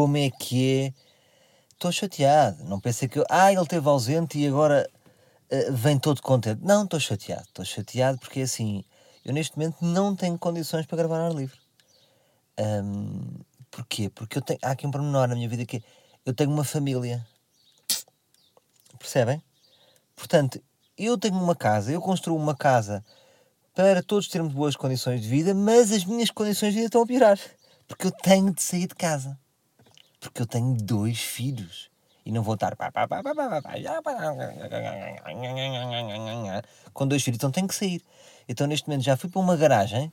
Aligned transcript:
como 0.00 0.16
é 0.16 0.30
que 0.30 0.94
é. 0.94 0.94
Estou 1.74 1.92
chateado. 1.92 2.64
Não 2.64 2.80
pensei 2.80 3.06
que 3.06 3.18
eu. 3.18 3.24
Ah, 3.28 3.52
ele 3.52 3.60
esteve 3.60 3.86
ausente 3.86 4.38
e 4.38 4.46
agora 4.46 4.88
uh, 5.52 5.72
vem 5.72 5.98
todo 5.98 6.22
contente. 6.22 6.62
Não, 6.64 6.84
estou 6.84 6.98
chateado. 6.98 7.42
Estou 7.42 7.64
chateado 7.66 8.18
porque 8.18 8.40
assim, 8.40 8.82
eu 9.24 9.34
neste 9.34 9.58
momento 9.58 9.76
não 9.82 10.16
tenho 10.16 10.38
condições 10.38 10.86
para 10.86 10.96
gravar 10.96 11.20
ar 11.20 11.34
livre. 11.34 11.58
Um, 12.58 13.40
porquê? 13.70 14.08
Porque 14.08 14.38
eu 14.38 14.42
tenho, 14.42 14.58
há 14.62 14.70
aqui 14.70 14.86
um 14.86 14.90
pormenor 14.90 15.28
na 15.28 15.34
minha 15.34 15.48
vida 15.48 15.66
que 15.66 15.76
é, 15.76 15.82
eu 16.24 16.32
tenho 16.32 16.50
uma 16.50 16.64
família. 16.64 17.26
Percebem? 18.98 19.42
Portanto, 20.16 20.62
eu 20.96 21.18
tenho 21.18 21.34
uma 21.34 21.54
casa, 21.54 21.92
eu 21.92 22.00
construo 22.00 22.36
uma 22.36 22.56
casa 22.56 23.04
para 23.74 24.02
todos 24.02 24.28
termos 24.28 24.52
boas 24.54 24.76
condições 24.76 25.20
de 25.20 25.28
vida, 25.28 25.54
mas 25.54 25.92
as 25.92 26.06
minhas 26.06 26.30
condições 26.30 26.70
de 26.70 26.76
vida 26.76 26.86
estão 26.86 27.02
a 27.02 27.06
piorar. 27.06 27.38
Porque 27.86 28.06
eu 28.06 28.10
tenho 28.10 28.54
de 28.54 28.62
sair 28.62 28.86
de 28.86 28.94
casa. 28.94 29.38
Porque 30.20 30.42
eu 30.42 30.46
tenho 30.46 30.74
dois 30.74 31.18
filhos. 31.18 31.90
E 32.24 32.30
não 32.30 32.42
vou 32.42 32.54
estar 32.54 32.76
com 36.92 37.06
dois 37.08 37.22
filhos, 37.22 37.38
então 37.38 37.50
tenho 37.50 37.66
que 37.66 37.74
sair. 37.74 38.02
Então 38.48 38.66
neste 38.66 38.86
momento 38.86 39.02
já 39.02 39.16
fui 39.16 39.30
para 39.30 39.40
uma 39.40 39.56
garagem 39.56 40.12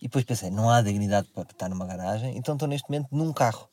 e 0.00 0.06
depois 0.06 0.24
pensei, 0.24 0.50
não 0.50 0.68
há 0.68 0.82
dignidade 0.82 1.28
para 1.28 1.42
estar 1.44 1.68
numa 1.68 1.86
garagem, 1.86 2.36
então 2.36 2.54
estou 2.54 2.68
neste 2.68 2.88
momento 2.90 3.08
num 3.10 3.32
carro. 3.32 3.68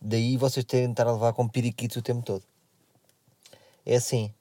Daí 0.00 0.36
vocês 0.36 0.64
terem 0.64 0.86
de 0.86 0.92
estar 0.92 1.06
a 1.06 1.12
levar 1.12 1.32
com 1.32 1.48
periquitos 1.48 1.96
o 1.96 2.02
tempo 2.02 2.22
todo. 2.22 2.44
É 3.84 3.96
assim. 3.96 4.32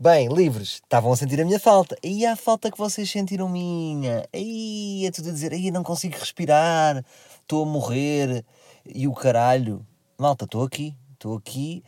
Bem, 0.00 0.28
livres, 0.28 0.74
estavam 0.74 1.12
a 1.12 1.16
sentir 1.16 1.40
a 1.40 1.44
minha 1.44 1.60
falta. 1.60 1.96
E 2.02 2.24
a 2.24 2.36
falta 2.36 2.70
que 2.70 2.78
vocês 2.78 3.10
sentiram 3.10 3.48
minha. 3.48 4.26
Aí 4.32 5.04
é 5.04 5.10
tudo 5.10 5.28
a 5.28 5.32
dizer, 5.32 5.52
aí 5.52 5.70
não 5.70 5.82
consigo 5.82 6.16
respirar, 6.16 7.04
estou 7.40 7.64
a 7.64 7.66
morrer. 7.66 8.44
E 8.86 9.06
o 9.06 9.12
caralho. 9.12 9.84
Malta, 10.20 10.46
estou 10.46 10.64
aqui, 10.64 10.96
estou 11.12 11.36
aqui. 11.36 11.84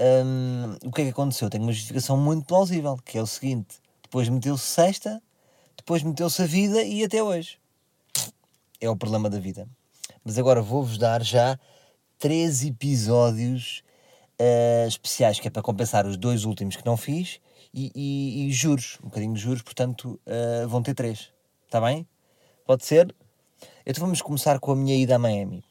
Hum, 0.00 0.76
o 0.84 0.90
que 0.90 1.02
é 1.02 1.04
que 1.04 1.10
aconteceu? 1.10 1.48
Tenho 1.48 1.62
uma 1.62 1.72
justificação 1.72 2.16
muito 2.16 2.44
plausível, 2.44 2.96
que 3.04 3.16
é 3.16 3.22
o 3.22 3.26
seguinte: 3.26 3.76
depois 4.02 4.28
meteu-se 4.28 4.64
sexta, 4.64 5.22
depois 5.76 6.02
meteu-se 6.02 6.42
a 6.42 6.44
vida 6.44 6.82
e 6.82 7.04
até 7.04 7.22
hoje. 7.22 7.56
É 8.80 8.90
o 8.90 8.96
problema 8.96 9.30
da 9.30 9.38
vida. 9.38 9.68
Mas 10.24 10.36
agora 10.38 10.60
vou-vos 10.60 10.98
dar 10.98 11.22
já 11.22 11.56
três 12.18 12.64
episódios 12.64 13.84
uh, 14.40 14.88
especiais, 14.88 15.38
que 15.38 15.46
é 15.46 15.50
para 15.50 15.62
compensar 15.62 16.04
os 16.04 16.16
dois 16.16 16.44
últimos 16.44 16.74
que 16.74 16.84
não 16.84 16.96
fiz 16.96 17.40
e, 17.72 17.92
e, 17.94 18.48
e 18.48 18.52
juros, 18.52 18.98
um 19.04 19.06
bocadinho 19.06 19.34
de 19.34 19.40
juros, 19.40 19.62
portanto 19.62 20.20
uh, 20.26 20.66
vão 20.66 20.82
ter 20.82 20.94
três. 20.94 21.30
Está 21.66 21.80
bem? 21.80 22.08
Pode 22.66 22.84
ser? 22.84 23.14
Então 23.86 24.02
vamos 24.02 24.20
começar 24.20 24.58
com 24.58 24.72
a 24.72 24.76
minha 24.76 24.96
ida 24.96 25.14
a 25.14 25.18
Miami. 25.18 25.62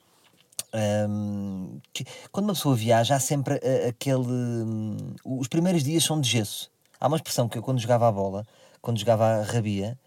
Um, 0.73 1.79
que, 1.93 2.05
quando 2.31 2.45
uma 2.45 2.53
pessoa 2.53 2.75
viaja, 2.75 3.15
há 3.15 3.19
sempre 3.19 3.55
uh, 3.55 3.89
aquele. 3.89 4.27
Um, 4.27 5.15
os 5.23 5.47
primeiros 5.47 5.83
dias 5.83 6.03
são 6.03 6.19
de 6.19 6.29
gesso. 6.29 6.69
Há 6.99 7.07
uma 7.07 7.17
expressão 7.17 7.47
que 7.47 7.57
eu, 7.57 7.63
quando 7.63 7.79
jogava 7.79 8.07
a 8.07 8.11
bola, 8.11 8.45
quando 8.81 8.99
jogava 8.99 9.25
a 9.25 9.43
rabia, 9.43 9.97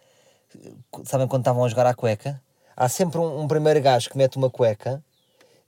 sabem 1.04 1.26
quando 1.28 1.42
estavam 1.42 1.64
a 1.64 1.68
jogar 1.68 1.86
à 1.86 1.94
cueca? 1.94 2.40
Há 2.76 2.88
sempre 2.88 3.18
um, 3.18 3.42
um 3.42 3.48
primeiro 3.48 3.80
gajo 3.80 4.10
que 4.10 4.18
mete 4.18 4.36
uma 4.36 4.50
cueca 4.50 5.02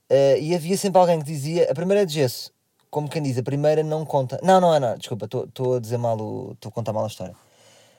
uh, 0.09 0.37
e 0.39 0.53
havia 0.55 0.77
sempre 0.77 0.99
alguém 0.99 1.19
que 1.19 1.25
dizia: 1.25 1.71
a 1.71 1.75
primeira 1.75 2.03
é 2.03 2.05
de 2.05 2.13
gesso 2.13 2.53
como 2.93 3.09
quem 3.09 3.23
diz, 3.23 3.39
a 3.39 3.43
primeira 3.43 3.81
não 3.81 4.05
conta. 4.05 4.39
Não, 4.43 4.61
não 4.61 4.71
é 4.71 4.79
nada, 4.79 4.99
desculpa, 4.99 5.25
estou 5.25 5.75
a 5.75 5.79
dizer 5.79 5.97
mal, 5.97 6.51
estou 6.51 6.69
a 6.69 6.71
contar 6.71 6.93
mal 6.93 7.03
a 7.05 7.07
história. 7.07 7.33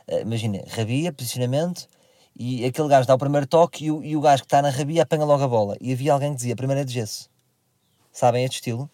Uh, 0.06 0.20
Imagina, 0.20 0.62
rabia, 0.68 1.12
posicionamento, 1.12 1.88
e 2.36 2.64
aquele 2.64 2.88
gajo 2.88 3.06
dá 3.06 3.14
o 3.14 3.18
primeiro 3.18 3.46
toque 3.46 3.86
e 3.86 3.90
o, 3.90 4.02
e 4.02 4.16
o 4.16 4.20
gajo 4.20 4.42
que 4.42 4.46
está 4.46 4.60
na 4.60 4.70
rabia 4.70 5.02
apanha 5.02 5.24
logo 5.24 5.42
a 5.42 5.48
bola. 5.48 5.76
E 5.80 5.92
havia 5.92 6.12
alguém 6.12 6.30
que 6.30 6.36
dizia, 6.36 6.54
a 6.54 6.56
primeira 6.56 6.82
é 6.82 6.84
de 6.84 6.92
gesso. 6.92 7.30
Sabem 8.12 8.44
este 8.44 8.56
estilo? 8.56 8.90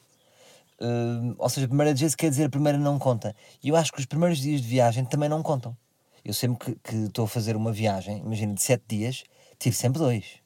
Uh, 0.81 1.35
ou 1.39 1.49
seja, 1.49 1.67
a 1.67 1.69
primeira 1.69 1.93
de 1.95 2.01
gesso 2.01 2.17
quer 2.17 2.31
dizer 2.31 2.45
a 2.45 2.51
primeira 2.51 2.79
não 2.79 2.99
conta. 2.99 3.35
E 3.63 3.69
eu 3.69 3.77
acho 3.77 3.93
que 3.93 4.01
os 4.01 4.07
primeiros 4.07 4.39
dias 4.39 4.61
de 4.61 4.69
viagem 4.69 5.05
também 5.05 5.29
não 5.29 5.43
contam. 5.43 5.77
Eu 6.25 6.35
sempre 6.35 6.77
que 6.83 6.97
estou 6.97 7.25
a 7.25 7.29
fazer 7.29 7.57
uma 7.57 7.73
viagem, 7.73 8.19
imagina, 8.19 8.55
de 8.55 8.63
7 8.63 8.85
dias, 8.87 9.25
tive 9.59 9.75
sempre 9.75 9.99
dois. 9.99 10.41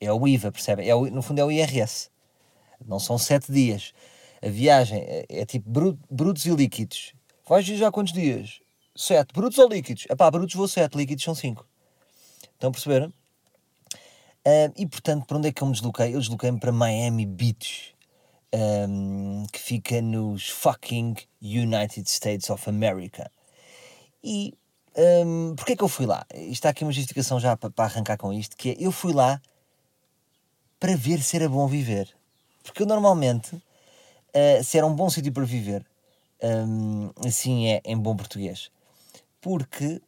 É 0.00 0.12
o 0.12 0.26
IVA, 0.26 0.50
percebe? 0.50 0.88
É 0.88 0.94
o, 0.94 1.08
no 1.10 1.22
fundo 1.22 1.40
é 1.40 1.44
o 1.44 1.50
IRS. 1.50 2.10
Não 2.84 2.98
são 2.98 3.16
7 3.16 3.52
dias 3.52 3.92
a 4.42 4.48
viagem 4.48 5.00
é, 5.00 5.24
é 5.28 5.46
tipo 5.46 5.70
brutos 6.10 6.44
e 6.46 6.50
líquidos. 6.50 7.14
Vais 7.48 7.66
viajar 7.66 7.92
quantos 7.92 8.12
dias? 8.12 8.60
Sete. 8.94 9.32
Brutos 9.32 9.58
ou 9.58 9.68
líquidos? 9.68 10.04
Epá, 10.10 10.30
brutos 10.30 10.54
vou 10.54 10.66
sete, 10.66 10.96
líquidos 10.96 11.24
são 11.24 11.34
cinco. 11.34 11.66
Estão 12.62 12.70
a 12.70 12.72
perceber? 12.72 13.08
Uh, 14.46 14.72
e 14.76 14.86
portanto, 14.86 15.26
para 15.26 15.36
onde 15.36 15.48
é 15.48 15.52
que 15.52 15.60
eu 15.60 15.66
me 15.66 15.72
desloquei? 15.72 16.14
Eu 16.14 16.20
desloquei-me 16.20 16.60
para 16.60 16.70
Miami 16.70 17.26
Beach, 17.26 17.92
um, 18.88 19.44
que 19.52 19.58
fica 19.58 20.00
nos 20.00 20.48
fucking 20.48 21.16
United 21.42 22.08
States 22.08 22.50
of 22.50 22.70
America. 22.70 23.28
E 24.22 24.54
um, 25.26 25.56
porquê 25.56 25.72
é 25.72 25.76
que 25.76 25.82
eu 25.82 25.88
fui 25.88 26.06
lá? 26.06 26.24
Está 26.32 26.68
aqui 26.68 26.84
uma 26.84 26.92
justificação 26.92 27.40
já 27.40 27.56
para, 27.56 27.68
para 27.68 27.86
arrancar 27.86 28.16
com 28.16 28.32
isto, 28.32 28.56
que 28.56 28.70
é, 28.70 28.76
eu 28.78 28.92
fui 28.92 29.12
lá 29.12 29.42
para 30.78 30.94
ver 30.94 31.20
se 31.20 31.34
era 31.34 31.48
bom 31.48 31.66
viver. 31.66 32.14
Porque 32.62 32.84
eu 32.84 32.86
normalmente 32.86 33.56
uh, 33.56 34.62
se 34.62 34.78
era 34.78 34.86
um 34.86 34.94
bom 34.94 35.10
sítio 35.10 35.32
para 35.32 35.44
viver. 35.44 35.84
Um, 36.40 37.10
assim 37.26 37.66
é 37.66 37.82
em 37.84 37.98
bom 37.98 38.14
português. 38.14 38.70
Porque 39.40 40.00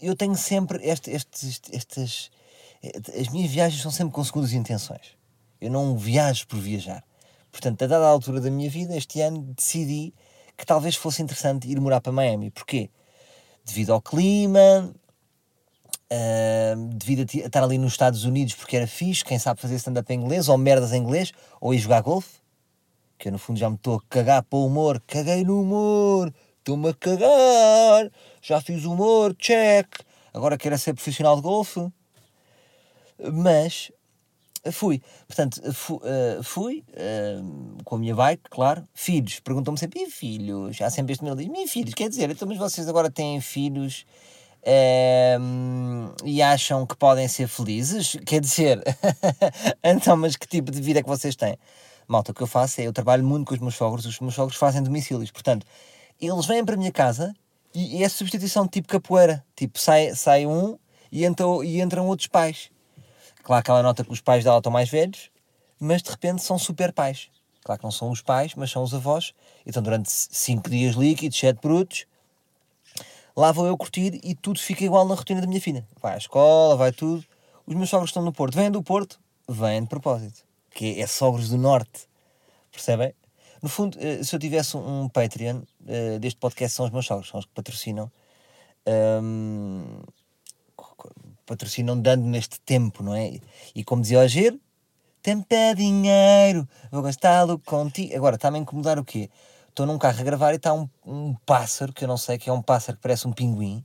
eu 0.00 0.16
tenho 0.16 0.34
sempre 0.34 0.78
este, 0.82 1.10
estas. 1.12 2.30
As 3.18 3.28
minhas 3.28 3.50
viagens 3.50 3.80
são 3.80 3.90
sempre 3.90 4.12
com 4.12 4.22
segundas 4.22 4.52
intenções. 4.52 5.16
Eu 5.60 5.70
não 5.70 5.96
viajo 5.96 6.46
por 6.46 6.58
viajar. 6.58 7.02
Portanto, 7.50 7.82
a 7.82 7.86
dada 7.86 8.06
altura 8.06 8.40
da 8.40 8.50
minha 8.50 8.68
vida, 8.68 8.96
este 8.96 9.20
ano, 9.20 9.40
decidi 9.56 10.12
que 10.56 10.66
talvez 10.66 10.94
fosse 10.94 11.22
interessante 11.22 11.68
ir 11.68 11.80
morar 11.80 12.00
para 12.00 12.12
Miami. 12.12 12.50
Porquê? 12.50 12.90
Devido 13.64 13.92
ao 13.92 14.02
clima, 14.02 14.92
uh, 16.12 16.88
devido 16.94 17.20
a 17.20 17.46
estar 17.46 17.62
ali 17.62 17.78
nos 17.78 17.92
Estados 17.92 18.24
Unidos, 18.24 18.54
porque 18.54 18.76
era 18.76 18.86
fixe, 18.86 19.24
quem 19.24 19.38
sabe 19.38 19.60
fazer 19.60 19.76
stand-up 19.76 20.12
em 20.12 20.20
inglês, 20.20 20.48
ou 20.48 20.58
merdas 20.58 20.92
em 20.92 21.00
inglês, 21.00 21.32
ou 21.60 21.72
ir 21.72 21.78
jogar 21.78 22.02
golfe 22.02 22.44
que 23.18 23.28
eu 23.28 23.32
no 23.32 23.38
fundo 23.38 23.58
já 23.58 23.70
me 23.70 23.76
estou 23.76 23.96
a 23.96 24.00
cagar 24.08 24.42
para 24.42 24.58
o 24.58 24.66
humor, 24.66 25.02
caguei 25.06 25.44
no 25.44 25.62
humor, 25.62 26.32
estou-me 26.58 26.90
a 26.90 26.94
cagar, 26.94 28.10
já 28.44 28.60
fiz 28.60 28.84
humor, 28.84 29.34
check, 29.36 29.86
agora 30.34 30.58
quero 30.58 30.74
é 30.74 30.78
ser 30.78 30.92
profissional 30.92 31.34
de 31.36 31.40
golfe. 31.40 31.80
Mas 33.32 33.90
fui, 34.70 35.00
portanto, 35.26 35.72
fui, 35.72 35.96
uh, 35.96 36.42
fui 36.42 36.84
uh, 36.90 37.82
com 37.84 37.94
a 37.94 37.98
minha 37.98 38.14
bike, 38.14 38.42
claro. 38.50 38.86
Filhos, 38.92 39.40
perguntam-me 39.40 39.78
sempre, 39.78 40.02
e 40.02 40.10
filhos? 40.10 40.78
Há 40.82 40.90
sempre 40.90 41.14
este 41.14 41.24
meu 41.24 41.34
diz, 41.34 41.48
e 41.50 41.66
filhos, 41.66 41.94
quer 41.94 42.10
dizer, 42.10 42.28
então, 42.28 42.46
mas 42.46 42.58
vocês 42.58 42.86
agora 42.86 43.10
têm 43.10 43.40
filhos 43.40 44.04
e 46.24 46.40
acham 46.42 46.86
que 46.86 46.96
podem 46.96 47.26
ser 47.28 47.48
felizes? 47.48 48.16
Quer 48.26 48.40
dizer, 48.40 48.82
então, 49.82 50.18
mas 50.18 50.36
que 50.36 50.46
tipo 50.46 50.70
de 50.70 50.82
vida 50.82 51.00
é 51.00 51.02
que 51.02 51.08
vocês 51.08 51.34
têm? 51.34 51.56
Malta, 52.06 52.32
o 52.32 52.34
que 52.34 52.42
eu 52.42 52.46
faço 52.46 52.80
é, 52.82 52.86
eu 52.86 52.92
trabalho 52.92 53.24
muito 53.24 53.46
com 53.46 53.54
os 53.54 53.60
meus 53.60 53.74
sogros, 53.74 54.04
os 54.04 54.20
meus 54.20 54.34
sogros 54.34 54.56
fazem 54.58 54.82
domicílios, 54.82 55.30
portanto, 55.30 55.66
eles 56.20 56.44
vêm 56.44 56.62
para 56.62 56.74
a 56.74 56.78
minha 56.78 56.92
casa 56.92 57.34
e, 57.74 58.02
é 58.04 58.08
substituição 58.08 58.66
tipo 58.68 58.88
capoeira, 58.88 59.44
tipo, 59.56 59.78
sai, 59.78 60.14
sai 60.14 60.46
um 60.46 60.78
e 61.10 61.24
entram, 61.24 61.62
e 61.64 61.80
entram 61.80 62.06
outros 62.06 62.28
pais. 62.28 62.70
Claro 63.42 63.64
que 63.64 63.70
ela 63.70 63.82
nota 63.82 64.04
que 64.04 64.12
os 64.12 64.20
pais 64.20 64.44
dela 64.44 64.58
estão 64.58 64.72
mais 64.72 64.88
velhos, 64.88 65.30
mas 65.78 66.02
de 66.02 66.10
repente 66.10 66.42
são 66.42 66.58
super 66.58 66.92
pais. 66.92 67.28
Claro 67.62 67.78
que 67.78 67.84
não 67.84 67.90
são 67.90 68.10
os 68.10 68.22
pais, 68.22 68.54
mas 68.54 68.70
são 68.70 68.82
os 68.82 68.94
avós. 68.94 69.32
Então, 69.66 69.82
durante 69.82 70.10
5 70.10 70.68
dias 70.70 70.94
líquidos, 70.94 71.38
7 71.38 71.60
brutos, 71.60 72.06
lá 73.36 73.52
vou 73.52 73.66
eu 73.66 73.76
curtir 73.76 74.20
e 74.22 74.34
tudo 74.34 74.60
fica 74.60 74.84
igual 74.84 75.06
na 75.06 75.14
rotina 75.14 75.40
da 75.40 75.46
minha 75.46 75.60
filha. 75.60 75.86
Vai 76.00 76.14
à 76.14 76.18
escola, 76.18 76.76
vai 76.76 76.92
tudo. 76.92 77.24
Os 77.66 77.74
meus 77.74 77.90
sogros 77.90 78.10
estão 78.10 78.22
no 78.22 78.32
Porto. 78.32 78.54
Vêm 78.54 78.70
do 78.70 78.82
Porto? 78.82 79.18
Vêm 79.48 79.82
de 79.82 79.88
propósito 79.88 80.44
que 80.74 81.00
é 81.00 81.06
Sogros 81.06 81.48
do 81.48 81.56
Norte. 81.56 82.08
Percebem? 82.70 83.14
No 83.64 83.70
fundo, 83.70 83.96
eh, 83.98 84.22
se 84.22 84.36
eu 84.36 84.38
tivesse 84.38 84.76
um 84.76 85.08
Patreon 85.08 85.62
uh, 85.62 86.18
deste 86.20 86.38
podcast, 86.38 86.76
são 86.76 86.84
os 86.84 86.92
meus 86.92 87.06
sogros, 87.06 87.30
são 87.30 87.40
os 87.40 87.46
que 87.46 87.52
patrocinam. 87.54 88.12
Um, 88.86 90.02
patrocinam 91.46 91.98
dando 91.98 92.26
neste 92.26 92.60
tempo, 92.60 93.02
não 93.02 93.14
é? 93.14 93.40
E 93.74 93.82
como 93.82 94.02
dizia 94.02 94.18
o 94.18 94.20
Agir, 94.20 94.60
tempo 95.22 95.46
é 95.48 95.74
dinheiro, 95.74 96.68
vou 96.92 97.00
gastá-lo 97.00 97.58
contigo. 97.58 98.14
Agora, 98.14 98.36
está-me 98.36 98.58
a 98.58 98.60
incomodar 98.60 98.98
o 98.98 99.04
quê? 99.04 99.30
Estou 99.70 99.86
num 99.86 99.96
carro 99.96 100.20
a 100.20 100.24
gravar 100.24 100.52
e 100.52 100.56
está 100.56 100.74
um, 100.74 100.86
um 101.06 101.34
pássaro, 101.46 101.90
que 101.90 102.04
eu 102.04 102.08
não 102.08 102.18
sei, 102.18 102.36
que 102.36 102.50
é 102.50 102.52
um 102.52 102.60
pássaro 102.60 102.98
que 102.98 103.02
parece 103.02 103.26
um 103.26 103.32
pinguim, 103.32 103.82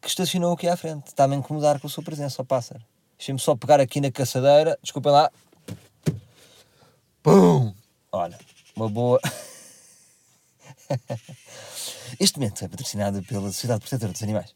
que 0.00 0.08
estacionou 0.08 0.54
aqui 0.54 0.68
à 0.68 0.74
frente. 0.74 1.08
Está-me 1.08 1.34
a 1.34 1.38
incomodar 1.38 1.78
com 1.80 1.86
a 1.86 1.90
sua 1.90 2.02
presença, 2.02 2.40
o 2.40 2.46
pássaro. 2.46 2.82
Deixem-me 3.18 3.38
só 3.38 3.54
pegar 3.54 3.78
aqui 3.78 4.00
na 4.00 4.10
caçadeira, 4.10 4.78
desculpem 4.82 5.12
lá, 5.12 5.30
Pum! 7.22 7.74
Olha, 8.10 8.38
uma 8.76 8.90
boa. 8.90 9.18
este 12.20 12.38
momento 12.38 12.62
é 12.64 12.68
patrocinado 12.68 13.22
pela 13.22 13.50
Sociedade 13.50 13.80
Protetora 13.80 14.12
dos 14.12 14.22
Animais. 14.22 14.54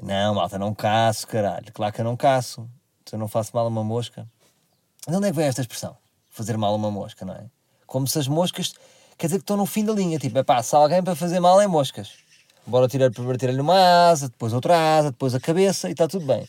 Não, 0.00 0.34
malta, 0.34 0.58
não 0.58 0.74
caço, 0.74 1.26
caralho. 1.26 1.72
Claro 1.72 1.92
que 1.94 2.00
eu 2.02 2.04
não 2.04 2.16
caço. 2.16 2.68
Se 3.06 3.14
eu 3.14 3.18
não 3.18 3.26
faço 3.26 3.52
mal 3.54 3.64
a 3.64 3.68
uma 3.68 3.82
mosca. 3.82 4.28
De 5.08 5.14
onde 5.14 5.28
é 5.28 5.30
que 5.30 5.36
vem 5.36 5.46
esta 5.46 5.62
expressão? 5.62 5.96
Fazer 6.28 6.58
mal 6.58 6.72
a 6.72 6.76
uma 6.76 6.90
mosca, 6.90 7.24
não 7.24 7.32
é? 7.32 7.46
Como 7.86 8.06
se 8.06 8.18
as 8.18 8.28
moscas, 8.28 8.74
quer 9.16 9.28
dizer 9.28 9.38
que 9.38 9.44
estão 9.44 9.56
no 9.56 9.64
fim 9.64 9.84
da 9.84 9.94
linha. 9.94 10.18
Tipo, 10.18 10.38
é 10.38 10.42
pá, 10.42 10.62
se 10.62 10.76
alguém 10.76 11.02
para 11.02 11.16
fazer 11.16 11.40
mal 11.40 11.58
é 11.60 11.66
moscas. 11.66 12.12
Bora 12.66 12.86
tirar, 12.88 13.10
primeiro 13.10 13.38
tirar-lhe 13.38 13.60
uma 13.60 14.10
asa, 14.10 14.28
depois 14.28 14.52
outra 14.52 14.98
asa, 14.98 15.10
depois 15.10 15.34
a 15.34 15.40
cabeça 15.40 15.88
e 15.88 15.92
está 15.92 16.06
tudo 16.06 16.26
bem. 16.26 16.46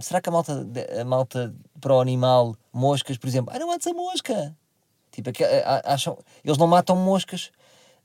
Será 0.00 0.20
que 0.20 0.28
a 0.28 0.32
malta, 0.32 0.66
a 1.00 1.04
malta 1.04 1.54
para 1.80 1.94
o 1.94 2.00
animal, 2.00 2.54
moscas, 2.72 3.18
por 3.18 3.28
exemplo, 3.28 3.52
ah, 3.54 3.58
não 3.58 3.68
mates 3.68 3.86
a 3.86 3.92
mosca. 3.92 4.56
Tipo, 5.10 5.30
acham, 5.84 6.16
eles 6.44 6.56
não 6.56 6.66
matam 6.66 6.96
moscas 6.96 7.50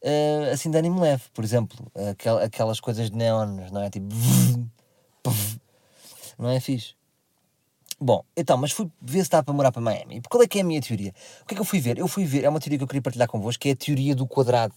uh, 0.01 0.51
assim 0.51 0.69
de 0.69 0.77
ânimo 0.77 1.01
leve. 1.01 1.23
Por 1.33 1.43
exemplo, 1.43 1.91
aquel, 2.11 2.37
aquelas 2.37 2.79
coisas 2.79 3.09
de 3.09 3.17
neons, 3.17 3.71
não 3.71 3.81
é? 3.81 3.89
Tipo, 3.89 4.07
não 6.37 6.49
é 6.49 6.59
fixe. 6.59 6.95
Bom, 7.99 8.23
então, 8.35 8.57
mas 8.57 8.71
fui 8.71 8.91
ver 9.01 9.19
se 9.19 9.21
estava 9.21 9.43
para 9.43 9.53
morar 9.53 9.71
para 9.71 9.81
Miami. 9.81 10.21
Qual 10.29 10.43
é 10.43 10.47
que 10.47 10.59
é 10.59 10.61
a 10.61 10.65
minha 10.65 10.81
teoria? 10.81 11.13
O 11.41 11.45
que 11.45 11.53
é 11.53 11.55
que 11.55 11.61
eu 11.61 11.65
fui 11.65 11.79
ver? 11.79 11.97
Eu 11.97 12.07
fui 12.07 12.25
ver, 12.25 12.43
é 12.43 12.49
uma 12.49 12.59
teoria 12.59 12.77
que 12.77 12.83
eu 12.83 12.87
queria 12.87 13.01
partilhar 13.01 13.27
convosco, 13.27 13.61
que 13.61 13.69
é 13.69 13.71
a 13.71 13.75
teoria 13.75 14.13
do 14.13 14.27
quadrado. 14.27 14.73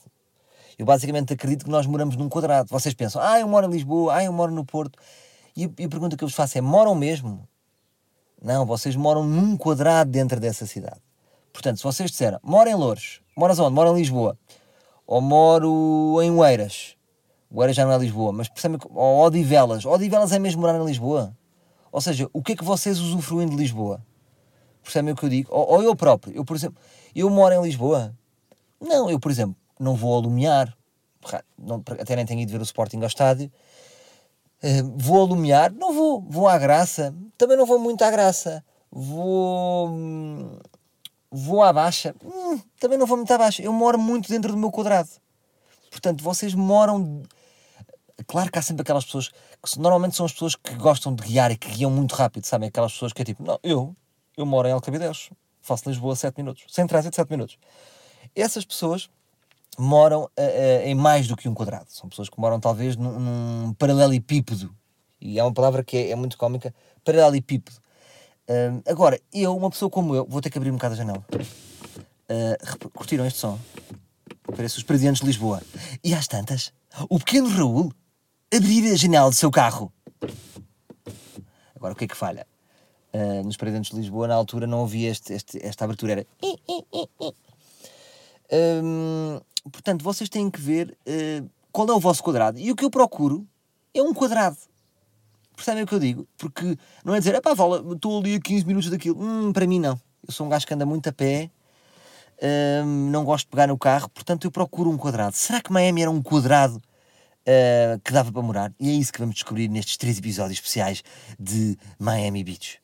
Eu 0.79 0.87
basicamente 0.87 1.33
acredito 1.33 1.65
que 1.65 1.71
nós 1.71 1.85
moramos 1.87 2.15
num 2.17 2.29
quadrado. 2.29 2.69
Vocês 2.71 2.95
pensam, 2.95 3.21
ah, 3.21 3.41
eu 3.41 3.49
moro 3.49 3.67
em 3.67 3.71
Lisboa, 3.71 4.15
ah, 4.15 4.25
eu 4.25 4.33
moro 4.33 4.53
no 4.53 4.65
Porto. 4.65 4.97
E 5.57 5.65
e 5.79 5.85
a 5.85 5.89
pergunta 5.89 6.17
que 6.17 6.25
eu 6.25 6.29
vos 6.29 6.35
faço 6.35 6.59
é: 6.59 6.61
moram 6.61 6.95
mesmo? 6.95 7.49
Não, 8.41 8.65
vocês 8.65 8.95
moram 8.95 9.25
num 9.25 9.57
quadrado 9.57 10.11
dentro 10.11 10.39
dessa 10.39 10.67
cidade. 10.67 11.01
Portanto, 11.53 11.79
se 11.79 11.83
vocês 11.83 12.11
disseram, 12.11 12.39
moro 12.43 12.69
em 12.71 12.75
Louros, 12.75 13.21
moras 13.37 13.59
onde? 13.59 13.75
Moro 13.75 13.91
em 13.91 14.01
Lisboa. 14.01 14.39
Ou 15.07 15.21
moro 15.21 16.21
em 16.23 16.31
Oeiras. 16.31 16.97
Oeiras 17.51 17.75
já 17.75 17.85
não 17.85 17.93
é 17.93 17.99
Lisboa, 17.99 18.33
mas 18.33 18.49
percebem, 18.49 18.79
ou 18.91 19.19
Odivelas. 19.21 19.85
Odivelas 19.85 20.33
é 20.33 20.39
mesmo 20.39 20.61
morar 20.61 20.79
em 20.79 20.85
Lisboa? 20.85 21.37
Ou 21.91 22.01
seja, 22.01 22.29
o 22.33 22.43
que 22.43 22.53
é 22.53 22.57
que 22.57 22.63
vocês 22.63 23.01
usufruem 23.01 23.49
de 23.49 23.57
Lisboa? 23.57 24.05
Percebem 24.83 25.13
o 25.13 25.17
que 25.17 25.25
eu 25.25 25.29
digo? 25.29 25.49
Ou, 25.53 25.77
ou 25.77 25.83
eu 25.83 25.97
próprio, 25.97 26.35
eu 26.37 26.45
por 26.45 26.55
exemplo, 26.55 26.81
eu 27.15 27.29
moro 27.31 27.55
em 27.55 27.63
Lisboa? 27.63 28.15
Não, 28.81 29.11
eu 29.11 29.19
por 29.19 29.31
exemplo, 29.31 29.57
não 29.81 29.95
vou 29.95 30.17
a 30.17 30.21
Lumiar, 30.21 30.77
não, 31.59 31.83
até 32.01 32.15
nem 32.15 32.27
tenho 32.27 32.41
ido 32.41 32.53
ver 32.53 32.61
o 32.61 32.65
Sporting 32.65 32.99
ao 32.99 33.07
estádio. 33.07 33.51
Uh, 34.63 34.93
vou 34.97 35.23
a 35.23 35.25
Lumiar? 35.25 35.73
Não 35.73 35.93
vou. 35.93 36.21
Vou 36.29 36.49
à 36.49 36.59
Graça? 36.59 37.15
Também 37.37 37.57
não 37.57 37.67
vou 37.67 37.79
muito 37.79 38.03
à 38.03 38.11
Graça. 38.11 38.65
Vou. 38.91 39.91
Vou 41.31 41.63
à 41.63 41.73
Baixa? 41.73 42.15
Hum, 42.25 42.61
também 42.81 42.99
não 42.99 43.07
vou 43.07 43.17
muito 43.17 43.33
à 43.33 43.39
Baixa. 43.39 43.63
Eu 43.63 43.73
moro 43.73 43.99
muito 43.99 44.29
dentro 44.29 44.51
do 44.53 44.59
meu 44.59 44.71
quadrado. 44.71 45.09
Portanto, 45.91 46.23
vocês 46.23 46.55
moram. 46.55 47.23
Claro 48.27 48.51
que 48.51 48.59
há 48.59 48.63
sempre 48.63 48.83
aquelas 48.83 49.05
pessoas 49.05 49.29
que 49.29 49.79
normalmente 49.79 50.17
são 50.17 50.27
as 50.27 50.33
pessoas 50.33 50.57
que 50.57 50.75
gostam 50.75 51.15
de 51.15 51.23
guiar 51.23 51.51
e 51.53 51.57
que 51.57 51.69
guiam 51.69 51.91
muito 51.91 52.15
rápido, 52.15 52.45
sabem? 52.45 52.69
Aquelas 52.69 52.93
pessoas 52.93 53.13
que 53.13 53.23
é 53.23 53.25
tipo, 53.25 53.43
não, 53.45 53.59
eu, 53.63 53.95
eu 54.37 54.45
moro 54.45 54.67
em 54.67 54.73
Alcabidez, 54.73 55.31
faço 55.63 55.89
Lisboa 55.89 56.17
7 56.17 56.37
minutos, 56.37 56.65
sem 56.69 56.87
trânsito 56.87 57.15
7 57.15 57.31
minutos. 57.31 57.59
Essas 58.35 58.65
pessoas 58.65 59.09
moram 59.79 60.25
uh, 60.25 60.27
uh, 60.27 60.87
em 60.87 60.95
mais 60.95 61.27
do 61.29 61.37
que 61.37 61.49
um 61.49 61.55
quadrado. 61.55 61.87
São 61.89 62.09
pessoas 62.09 62.29
que 62.29 62.39
moram 62.39 62.59
talvez 62.59 62.97
num, 62.97 63.19
num 63.19 63.75
paralelepípedo. 63.75 64.75
E 65.21 65.39
é 65.39 65.43
uma 65.43 65.53
palavra 65.53 65.85
que 65.85 65.97
é, 65.97 66.11
é 66.11 66.17
muito 66.17 66.37
cómica, 66.37 66.75
paralelepípedo. 67.05 67.77
Uh, 68.49 68.83
agora, 68.87 69.21
eu, 69.33 69.57
uma 69.57 69.71
pessoa 69.71 69.91
como 69.91 70.15
eu, 70.15 70.27
vou 70.27 70.41
ter 70.41 70.51
que 70.51 70.59
abrir 70.59 70.71
um 70.71 70.75
bocado 70.75 70.95
a 70.95 70.97
janela. 70.97 71.25
Uh, 71.33 72.89
curtiram 72.91 73.27
este 73.27 73.39
som? 73.39 73.59
Parece 74.57 74.79
os 74.79 74.83
presidentes 74.83 75.21
de 75.21 75.27
Lisboa. 75.27 75.63
E 76.03 76.15
às 76.15 76.27
tantas, 76.27 76.73
o 77.09 77.19
pequeno 77.19 77.49
Raul 77.49 77.93
abrir 78.55 78.91
a 78.91 78.97
janela 78.97 79.29
do 79.29 79.37
seu 79.37 79.51
carro. 79.51 79.93
Agora, 81.77 81.93
o 81.93 81.97
que 81.97 82.05
é 82.05 82.09
que 82.09 82.17
falha? 82.17 82.47
Uh, 83.13 83.45
nos 83.45 83.57
presidentes 83.57 83.91
de 83.91 83.97
Lisboa, 83.97 84.27
na 84.27 84.35
altura, 84.35 84.67
não 84.67 84.83
havia 84.83 85.11
este, 85.11 85.33
este, 85.33 85.65
esta 85.65 85.85
abertura. 85.85 86.13
Era... 86.13 86.27
Portanto, 89.71 90.03
vocês 90.03 90.29
têm 90.29 90.51
que 90.51 90.61
ver 90.61 90.97
uh, 91.07 91.51
qual 91.71 91.89
é 91.89 91.93
o 91.93 92.01
vosso 92.01 92.23
quadrado. 92.23 92.59
E 92.59 92.71
o 92.71 92.77
que 92.77 92.85
eu 92.85 92.91
procuro 92.91 93.47
é 93.95 94.03
um 94.03 94.15
quadrado. 94.15 94.57
Percebem 95.55 95.83
o 95.83 95.87
que 95.87 95.95
eu 95.95 95.99
digo? 95.99 96.29
Porque 96.37 96.77
não 97.05 97.15
é 97.15 97.19
dizer, 97.19 97.35
é 97.35 97.41
pá, 97.41 97.53
estou 97.53 98.19
ali 98.19 98.37
a 98.37 98.41
15 98.41 98.65
minutos 98.65 98.91
daquilo. 98.91 99.21
Hum, 99.21 99.53
para 99.53 99.67
mim, 99.67 99.81
não. 99.81 100.01
Eu 100.27 100.33
sou 100.33 100.47
um 100.47 100.49
gajo 100.49 100.67
que 100.67 100.75
anda 100.75 100.87
muito 100.87 101.09
a 101.09 101.13
pé, 101.13 101.51
não 103.11 103.25
gosto 103.25 103.47
de 103.47 103.51
pegar 103.51 103.67
no 103.67 103.79
carro, 103.79 104.09
portanto 104.09 104.47
eu 104.47 104.51
procuro 104.51 104.91
um 104.91 104.97
quadrado. 104.97 105.35
Será 105.35 105.61
que 105.61 105.73
Miami 105.73 106.03
era 106.03 106.11
um 106.11 106.23
quadrado 106.23 106.77
uh, 106.77 108.01
que 108.05 108.13
dava 108.13 108.31
para 108.31 108.43
morar? 108.43 108.73
E 108.79 108.91
é 108.91 108.93
isso 108.93 109.13
que 109.13 109.19
vamos 109.19 109.35
descobrir 109.35 109.69
nestes 109.69 109.97
três 109.97 110.19
episódios 110.19 110.59
especiais 110.59 111.03
de 111.39 111.77
Miami 111.99 112.45
Beach. 112.45 112.81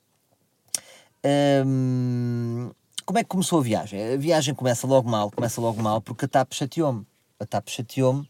Um, 1.66 2.70
como 3.04 3.18
é 3.18 3.22
que 3.22 3.28
começou 3.28 3.60
a 3.60 3.62
viagem? 3.62 4.14
A 4.14 4.16
viagem 4.16 4.54
começa 4.54 4.86
logo 4.86 5.08
mal, 5.08 5.30
começa 5.30 5.60
logo 5.60 5.82
mal 5.82 6.00
porque 6.00 6.24
a 6.24 6.28
TAP 6.28 6.52
chateou-me. 6.52 7.06
A 7.38 7.46
TAP 7.46 7.68
chateou-me 7.68 8.28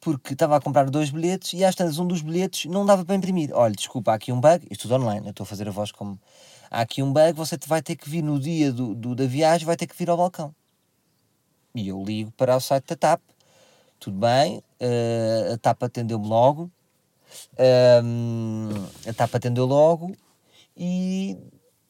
porque 0.00 0.32
estava 0.32 0.56
a 0.56 0.60
comprar 0.60 0.88
dois 0.88 1.10
bilhetes 1.10 1.52
e 1.52 1.64
às 1.64 1.74
tantas 1.74 1.98
um 1.98 2.06
dos 2.06 2.22
bilhetes 2.22 2.70
não 2.70 2.86
dava 2.86 3.04
para 3.04 3.14
imprimir. 3.14 3.50
Olha, 3.52 3.74
desculpa, 3.74 4.12
há 4.12 4.14
aqui 4.14 4.32
um 4.32 4.40
bug, 4.40 4.66
isto 4.70 4.82
tudo 4.82 5.02
online, 5.02 5.26
eu 5.26 5.30
estou 5.30 5.44
a 5.44 5.46
fazer 5.46 5.68
a 5.68 5.70
voz 5.70 5.90
como... 5.90 6.18
Há 6.70 6.80
aqui 6.80 7.02
um 7.02 7.12
bug, 7.12 7.32
você 7.32 7.58
vai 7.66 7.82
ter 7.82 7.96
que 7.96 8.08
vir 8.08 8.22
no 8.22 8.38
dia 8.38 8.72
do, 8.72 8.94
do 8.94 9.14
da 9.14 9.26
viagem, 9.26 9.66
vai 9.66 9.76
ter 9.76 9.86
que 9.86 9.96
vir 9.96 10.08
ao 10.10 10.16
balcão. 10.16 10.54
E 11.74 11.88
eu 11.88 12.02
ligo 12.02 12.32
para 12.32 12.56
o 12.56 12.60
site 12.60 12.86
da 12.86 12.96
TAP, 12.96 13.20
tudo 13.98 14.18
bem, 14.18 14.58
uh, 14.80 15.54
a 15.54 15.58
TAP 15.58 15.82
atendeu-me 15.82 16.26
logo, 16.26 16.70
uh, 17.54 19.08
a 19.08 19.12
TAP 19.12 19.34
atendeu 19.34 19.66
logo 19.66 20.16
e 20.76 21.36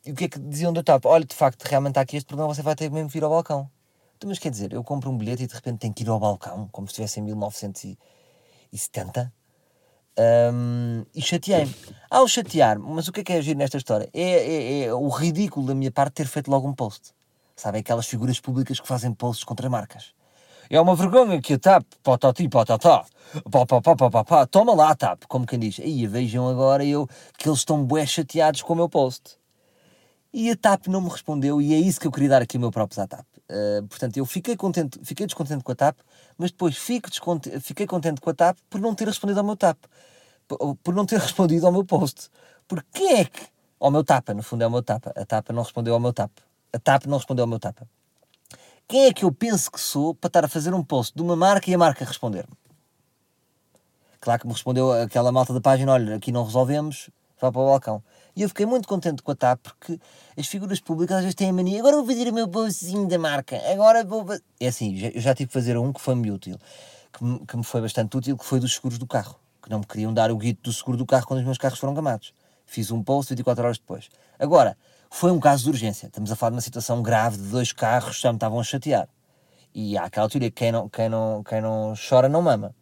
e 0.06 0.12
o 0.12 0.14
que 0.14 0.26
é 0.26 0.28
que 0.28 0.38
diziam 0.38 0.72
da 0.72 0.84
TAP? 0.84 1.04
Olha, 1.04 1.24
de 1.24 1.34
facto, 1.34 1.64
realmente 1.64 1.98
há 1.98 2.02
aqui 2.02 2.16
este 2.16 2.28
problema, 2.28 2.54
você 2.54 2.62
vai 2.62 2.76
ter 2.76 2.88
mesmo 2.90 3.10
que 3.10 3.18
ir 3.18 3.24
ao 3.24 3.30
balcão. 3.30 3.68
Então, 4.16 4.30
mas 4.30 4.38
quer 4.38 4.50
dizer, 4.50 4.72
eu 4.72 4.84
compro 4.84 5.10
um 5.10 5.18
bilhete 5.18 5.42
e 5.42 5.46
de 5.46 5.54
repente 5.54 5.80
tenho 5.80 5.92
que 5.92 6.04
ir 6.04 6.08
ao 6.08 6.20
balcão, 6.20 6.68
como 6.70 6.86
se 6.86 6.92
estivesse 6.92 7.18
em 7.18 7.24
1970. 7.24 9.32
Um, 10.18 11.04
e 11.14 11.20
chateei-me. 11.20 11.74
Ao 12.08 12.26
chatear-me, 12.26 12.86
mas 12.88 13.06
o 13.08 13.12
que 13.12 13.20
é 13.20 13.24
que 13.24 13.32
é 13.32 13.36
agir 13.36 13.56
nesta 13.56 13.76
história? 13.76 14.08
É, 14.14 14.22
é, 14.22 14.84
é, 14.84 14.94
o 14.94 15.08
ridículo 15.08 15.66
da 15.66 15.74
minha 15.74 15.90
parte 15.90 16.14
ter 16.14 16.26
feito 16.26 16.50
logo 16.50 16.68
um 16.68 16.72
post. 16.72 17.12
Sabe, 17.54 17.78
aquelas 17.78 18.06
figuras 18.06 18.38
públicas 18.38 18.78
que 18.78 18.86
fazem 18.86 19.12
posts 19.12 19.44
contra 19.44 19.68
marcas. 19.68 20.14
É 20.70 20.80
uma 20.80 20.94
vergonha 20.94 21.40
que 21.40 21.54
a 21.54 21.58
TAP, 21.58 21.84
patati, 22.02 22.48
patatá, 22.48 23.04
pá, 23.50 23.66
pá, 23.66 23.80
pá, 23.80 23.96
pá, 23.96 24.10
pá, 24.10 24.24
pá, 24.24 24.46
toma 24.46 24.74
lá 24.74 24.94
TAP, 24.94 25.24
como 25.28 25.46
quem 25.46 25.58
diz. 25.58 25.80
Aí 25.80 26.06
vejam 26.06 26.48
agora 26.48 26.84
eu 26.84 27.08
que 27.38 27.48
eles 27.48 27.60
estão 27.60 27.84
bué 27.84 28.06
chateados 28.06 28.62
com 28.62 28.72
o 28.72 28.76
meu 28.76 28.88
post. 28.88 29.38
E 30.38 30.50
a 30.50 30.54
TAP 30.54 30.88
não 30.88 31.00
me 31.00 31.08
respondeu, 31.08 31.62
e 31.62 31.72
é 31.72 31.78
isso 31.78 31.98
que 31.98 32.06
eu 32.06 32.12
queria 32.12 32.28
dar 32.28 32.42
aqui 32.42 32.58
o 32.58 32.60
meu 32.60 32.70
próprio 32.70 33.02
à 33.02 33.06
TAP. 33.06 33.24
Uh, 33.48 33.86
portanto, 33.88 34.18
eu 34.18 34.26
fiquei, 34.26 34.54
contente, 34.54 35.00
fiquei 35.02 35.24
descontente 35.24 35.64
com 35.64 35.72
a 35.72 35.74
TAP, 35.74 35.96
mas 36.36 36.50
depois 36.50 36.76
fico 36.76 37.08
fiquei 37.62 37.86
contente 37.86 38.20
com 38.20 38.28
a 38.28 38.34
TAP 38.34 38.58
por 38.68 38.78
não 38.78 38.94
ter 38.94 39.06
respondido 39.08 39.40
ao 39.40 39.46
meu 39.46 39.56
TAP. 39.56 39.78
Por, 40.46 40.76
por 40.76 40.94
não 40.94 41.06
ter 41.06 41.16
respondido 41.24 41.66
ao 41.66 41.72
meu 41.72 41.86
post. 41.86 42.28
Porque 42.68 42.86
quem 42.92 43.20
é 43.20 43.24
que. 43.24 43.46
Ao 43.80 43.90
meu 43.90 44.04
tapa, 44.04 44.34
no 44.34 44.42
fundo 44.42 44.62
é 44.62 44.66
o 44.66 44.70
meu 44.70 44.82
tapa. 44.82 45.10
A 45.16 45.24
TAP 45.24 45.48
não 45.52 45.62
respondeu 45.62 45.94
ao 45.94 46.00
meu 46.00 46.12
TAP. 46.12 46.30
A 46.70 46.78
TAP 46.78 47.06
não 47.06 47.16
respondeu 47.16 47.44
ao 47.44 47.48
meu 47.48 47.58
tapa. 47.58 47.88
Quem 48.86 49.06
é 49.06 49.14
que 49.14 49.24
eu 49.24 49.32
penso 49.32 49.72
que 49.72 49.80
sou 49.80 50.14
para 50.14 50.28
estar 50.28 50.44
a 50.44 50.48
fazer 50.48 50.74
um 50.74 50.84
post 50.84 51.16
de 51.16 51.22
uma 51.22 51.34
marca 51.34 51.70
e 51.70 51.74
a 51.74 51.78
marca 51.78 52.04
responder-me? 52.04 52.52
Claro 54.20 54.40
que 54.42 54.46
me 54.46 54.52
respondeu 54.52 54.92
aquela 54.92 55.32
malta 55.32 55.54
da 55.54 55.62
página: 55.62 55.92
olha, 55.92 56.16
aqui 56.16 56.30
não 56.30 56.44
resolvemos, 56.44 57.08
vá 57.40 57.50
para 57.50 57.60
o 57.62 57.66
balcão. 57.66 58.02
E 58.36 58.42
eu 58.42 58.48
fiquei 58.50 58.66
muito 58.66 58.86
contente 58.86 59.22
com 59.22 59.32
a 59.32 59.34
TAP 59.34 59.58
porque 59.62 59.98
as 60.36 60.46
figuras 60.46 60.78
públicas 60.78 61.16
às 61.16 61.22
vezes 61.22 61.34
têm 61.34 61.48
a 61.48 61.52
mania, 61.54 61.80
agora 61.80 61.96
vou 61.96 62.04
fazer 62.04 62.28
o 62.28 62.34
meu 62.34 62.46
postzinho 62.46 63.08
da 63.08 63.18
marca, 63.18 63.58
agora 63.72 64.04
vou. 64.04 64.26
É 64.60 64.66
assim, 64.66 65.10
eu 65.14 65.20
já 65.22 65.34
tive 65.34 65.48
que 65.48 65.54
fazer 65.54 65.78
um 65.78 65.90
que 65.90 66.02
foi 66.02 66.14
muito 66.14 66.34
útil, 66.34 66.58
que 67.10 67.24
me, 67.24 67.38
que 67.46 67.56
me 67.56 67.64
foi 67.64 67.80
bastante 67.80 68.14
útil, 68.14 68.36
que 68.36 68.44
foi 68.44 68.60
dos 68.60 68.74
seguros 68.74 68.98
do 68.98 69.06
carro, 69.06 69.36
que 69.62 69.70
não 69.70 69.78
me 69.78 69.86
queriam 69.86 70.12
dar 70.12 70.30
o 70.30 70.36
guito 70.36 70.64
do 70.64 70.72
seguro 70.72 70.98
do 70.98 71.06
carro 71.06 71.26
quando 71.26 71.40
os 71.40 71.46
meus 71.46 71.56
carros 71.56 71.78
foram 71.78 71.94
gamados. 71.94 72.34
Fiz 72.66 72.90
um 72.90 73.02
post 73.02 73.32
24 73.32 73.64
horas 73.64 73.78
depois. 73.78 74.10
Agora, 74.38 74.76
foi 75.08 75.30
um 75.30 75.40
caso 75.40 75.64
de 75.64 75.70
urgência. 75.70 76.08
Estamos 76.08 76.30
a 76.30 76.36
falar 76.36 76.50
de 76.50 76.56
uma 76.56 76.62
situação 76.62 77.02
grave 77.02 77.38
de 77.38 77.44
dois 77.44 77.72
carros 77.72 78.20
já 78.20 78.30
me 78.30 78.36
estavam 78.36 78.60
a 78.60 78.64
chatear. 78.64 79.08
E 79.74 79.96
há 79.96 80.04
aquela 80.04 80.28
teoria 80.28 80.50
que 80.50 80.56
quem 80.56 80.72
não, 80.72 80.90
quem 80.90 81.08
não, 81.08 81.42
quem 81.42 81.62
não 81.62 81.94
chora 81.96 82.28
não 82.28 82.42
mama. 82.42 82.74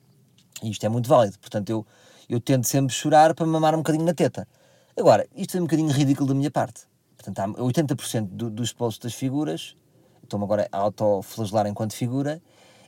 E 0.63 0.71
isto 0.71 0.85
é 0.85 0.89
muito 0.89 1.09
válido. 1.09 1.39
Portanto, 1.39 1.71
eu, 1.71 1.87
eu 2.29 2.41
tento 2.41 2.67
sempre 2.67 2.93
chorar 2.93 3.35
para 3.35 3.47
mamar 3.47 3.75
um 3.75 3.79
bocadinho 3.79 4.05
na 4.05 4.15
teta. 4.15 4.49
Agora, 4.97 5.27
isto 5.35 5.57
é 5.57 5.61
um 5.61 5.65
bocadinho 5.65 5.91
ridículo 5.91 6.29
da 6.29 6.35
minha 6.35 6.51
parte. 6.53 6.83
Portanto, 7.17 7.39
há 7.41 7.49
80% 7.61 8.29
do, 8.29 8.49
dos 8.49 8.73
posts 8.73 9.03
das 9.03 9.15
figuras, 9.15 9.75
estou-me 10.23 10.45
agora 10.45 10.69
a 10.71 10.79
autoflagelar 10.79 11.67
enquanto 11.67 11.95
figura, 11.95 12.41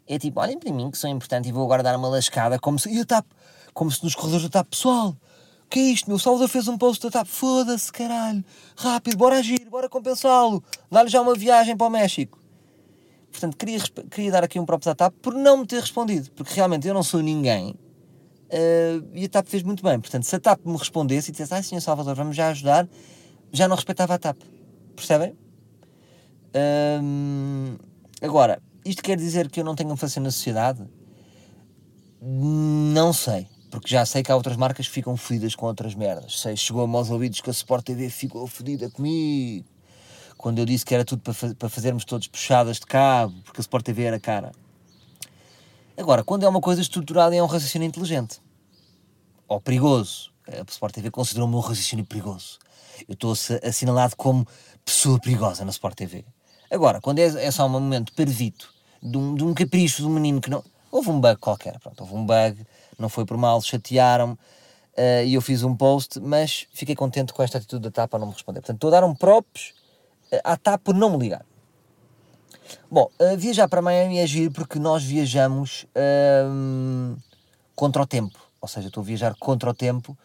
é 0.07 0.17
tipo, 0.17 0.41
olhem 0.41 0.57
para 0.57 0.73
mim 0.73 0.89
que 0.89 0.99
sou 0.99 1.11
importante 1.11 1.49
e 1.49 1.53
vou 1.53 1.65
agora 1.65 1.83
dar 1.83 1.97
uma 1.97 2.09
lascada 2.09 2.61
como 2.61 2.79
se, 2.79 2.89
e 2.91 3.05
TAP, 3.05 3.27
como 3.75 3.91
se 3.91 4.05
nos 4.05 4.15
corredores 4.15 4.45
da 4.45 4.51
TAP, 4.51 4.69
pessoal, 4.69 5.17
que 5.69 5.81
é 5.81 5.83
isto, 5.83 6.09
meu 6.09 6.19
Salvador 6.19 6.49
fez 6.49 6.69
um 6.69 6.79
post 6.79 7.03
da 7.03 7.11
TAP, 7.11 7.27
foda-se, 7.27 7.93
caralho, 7.93 8.45
rápido, 8.77 9.17
bora 9.17 9.39
agir, 9.39 9.69
bora 9.69 9.89
compensá-lo, 9.89 10.63
dá-lhe 10.89 11.09
já 11.09 11.21
uma 11.21 11.35
viagem 11.35 11.77
para 11.77 11.89
o 11.89 11.91
México. 11.91 12.39
Portanto, 13.33 13.57
queria, 13.57 13.81
queria 14.11 14.31
dar 14.31 14.45
aqui 14.45 14.61
um 14.61 14.65
próprio 14.65 14.93
da 14.93 14.95
TAP 14.95 15.15
por 15.21 15.35
não 15.35 15.57
me 15.57 15.67
ter 15.67 15.81
respondido, 15.81 16.31
porque 16.37 16.55
realmente 16.55 16.87
eu 16.87 16.95
não 16.95 17.03
sou 17.03 17.21
ninguém 17.21 17.77
Uh, 18.47 19.09
e 19.13 19.25
a 19.25 19.29
TAP 19.29 19.47
fez 19.49 19.63
muito 19.63 19.83
bem. 19.83 19.99
Portanto, 19.99 20.25
se 20.25 20.37
a 20.37 20.41
TAP 20.41 20.65
me 20.65 20.77
respondesse 20.77 21.31
e 21.31 21.33
dissesse, 21.33 21.53
ai 21.53 21.63
senhor 21.63 21.81
Salvador, 21.81 22.15
vamos 22.15 22.37
já 22.37 22.49
ajudar, 22.49 22.89
já 23.53 23.67
não 23.67 23.77
respeitava 23.77 24.15
a 24.15 24.19
TAP. 24.19 24.39
Percebem? 24.95 25.37
Hum, 27.03 27.77
agora, 28.23 28.63
isto 28.85 29.03
quer 29.03 29.17
dizer 29.17 29.51
que 29.51 29.61
eu 29.61 29.65
não 29.65 29.75
tenho 29.75 29.93
influência 29.93 30.21
na 30.23 30.31
sociedade? 30.31 30.83
Não 32.23 33.13
sei. 33.13 33.47
Porque 33.71 33.89
já 33.89 34.07
sei 34.07 34.23
que 34.23 34.31
há 34.31 34.37
outras 34.37 34.57
marcas 34.57 34.87
que 34.87 34.93
ficam 34.93 35.17
fodidas 35.17 35.55
com 35.55 35.67
outras 35.67 35.95
merdas. 35.95 36.41
Sei, 36.41 36.57
chegou-me 36.57 36.95
aos 36.97 37.11
ouvidos 37.11 37.41
que 37.41 37.51
a 37.51 37.53
Sport 37.53 37.85
TV 37.85 38.09
ficou 38.09 38.47
fodida 38.47 38.89
comigo. 38.89 39.67
Quando 40.39 40.59
eu 40.59 40.65
disse 40.65 40.85
que 40.85 40.95
era 40.95 41.05
tudo 41.05 41.21
para, 41.21 41.55
para 41.55 41.69
fazermos 41.69 42.05
todos 42.05 42.27
puxadas 42.27 42.79
de 42.79 42.87
cabo, 42.87 43.35
porque 43.45 43.61
a 43.61 43.63
Sport 43.63 43.85
TV 43.85 44.05
era 44.05 44.21
cara. 44.21 44.53
Agora, 45.97 46.23
quando 46.23 46.45
é 46.45 46.49
uma 46.49 46.61
coisa 46.61 46.83
estruturada 46.83 47.35
é 47.35 47.43
um 47.43 47.47
raciocínio 47.47 47.87
inteligente. 47.87 48.41
Ou 49.49 49.61
perigoso. 49.61 50.31
A 50.47 50.65
Sport 50.71 50.95
TV 50.95 51.11
considerou-me 51.11 51.55
um 51.55 51.61
raciocínio 51.61 52.05
perigoso. 52.05 52.59
Eu 53.09 53.15
estou 53.15 53.33
assinalado 53.63 54.15
como 54.15 54.47
pessoa 54.85 55.19
perigosa 55.19 55.65
na 55.65 55.71
Sport 55.71 55.97
TV. 55.97 56.25
Agora, 56.71 57.01
quando 57.01 57.19
é, 57.19 57.25
é 57.25 57.51
só 57.51 57.65
um 57.67 57.71
momento 57.71 58.13
pervito, 58.13 58.73
de 59.03 59.17
um, 59.17 59.35
de 59.35 59.45
um 59.45 59.55
capricho 59.55 60.03
de 60.03 60.09
um 60.09 60.11
menino 60.11 60.41
que 60.41 60.51
não. 60.51 60.63
Houve 60.91 61.11
um 61.11 61.21
bug 61.21 61.41
qualquer, 61.41 61.79
pronto, 61.81 62.01
houve 62.01 62.15
um 62.15 62.25
bug, 62.25 62.65
não 62.99 63.09
foi 63.09 63.25
por 63.25 63.37
mal, 63.37 63.61
chatearam-me 63.61 64.35
uh, 64.35 65.25
e 65.25 65.35
eu 65.35 65.41
fiz 65.41 65.63
um 65.63 65.77
post, 65.77 66.21
mas 66.21 66.67
fiquei 66.73 66.95
contente 66.95 67.33
com 67.33 67.43
esta 67.43 67.59
atitude 67.59 67.83
da 67.83 67.91
TAP 67.91 68.15
a 68.15 68.19
não 68.19 68.29
me 68.29 68.33
responder. 68.33 68.61
Portanto, 68.61 68.77
estou 68.77 68.89
a 68.89 69.01
dar 69.01 69.05
um 69.05 69.15
props 69.15 69.75
uh, 70.33 70.41
à 70.45 70.57
TAP 70.57 70.83
por 70.83 70.95
não 70.95 71.11
me 71.11 71.19
ligar. 71.19 71.45
Bom, 72.91 73.11
uh, 73.21 73.37
viajar 73.37 73.69
para 73.69 73.83
Miami 73.83 74.19
é 74.19 74.27
giro 74.27 74.53
porque 74.53 74.79
nós 74.79 75.03
viajamos 75.03 75.87
uh, 75.95 77.17
contra 77.75 78.03
o 78.03 78.07
tempo, 78.07 78.39
ou 78.61 78.69
seja, 78.69 78.89
estou 78.89 79.03
a 79.03 79.05
viajar 79.05 79.35
contra 79.39 79.71
o 79.71 79.75
tempo, 79.75 80.17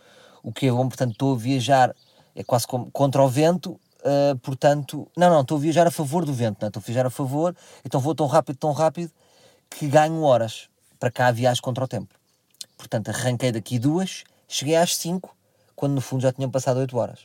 o 0.44 0.52
que 0.52 0.68
é 0.68 0.72
bom, 0.72 0.88
portanto, 0.88 1.12
estou 1.12 1.34
a 1.34 1.38
viajar 1.38 1.96
é 2.36 2.44
quase 2.44 2.66
como 2.66 2.90
contra 2.92 3.22
o 3.22 3.28
vento, 3.28 3.72
uh, 3.72 4.38
portanto, 4.40 5.10
não, 5.16 5.30
não, 5.30 5.42
estou 5.42 5.58
a 5.58 5.62
viajar 5.62 5.88
a 5.88 5.92
favor 5.92 6.26
do 6.26 6.34
vento, 6.34 6.58
não, 6.62 6.68
é? 6.68 6.70
estou 6.70 6.82
a 6.82 6.86
viajar 6.86 7.06
a 7.06 7.10
favor, 7.10 7.56
então 7.86 8.00
vou 8.00 8.16
tão 8.16 8.28
rápido, 8.28 8.58
tão 8.58 8.72
rápido, 8.72 9.12
que 9.70 9.88
ganho 9.88 10.22
horas 10.22 10.70
para 11.00 11.12
cá 11.12 11.32
viagem 11.32 11.62
contra 11.62 11.84
o 11.84 11.88
tempo. 11.88 12.14
Portanto, 12.78 13.10
arranquei 13.10 13.52
daqui 13.52 13.80
duas, 13.80 14.24
cheguei 14.48 14.76
às 14.76 14.96
cinco, 14.96 15.36
quando 15.76 15.94
no 15.94 16.02
fundo 16.02 16.22
já 16.22 16.32
tinham 16.32 16.50
passado 16.50 16.78
oito 16.78 16.98
horas. 16.98 17.20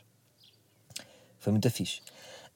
Foi 1.39 1.53
muito 1.53 1.71
fixe. 1.71 2.01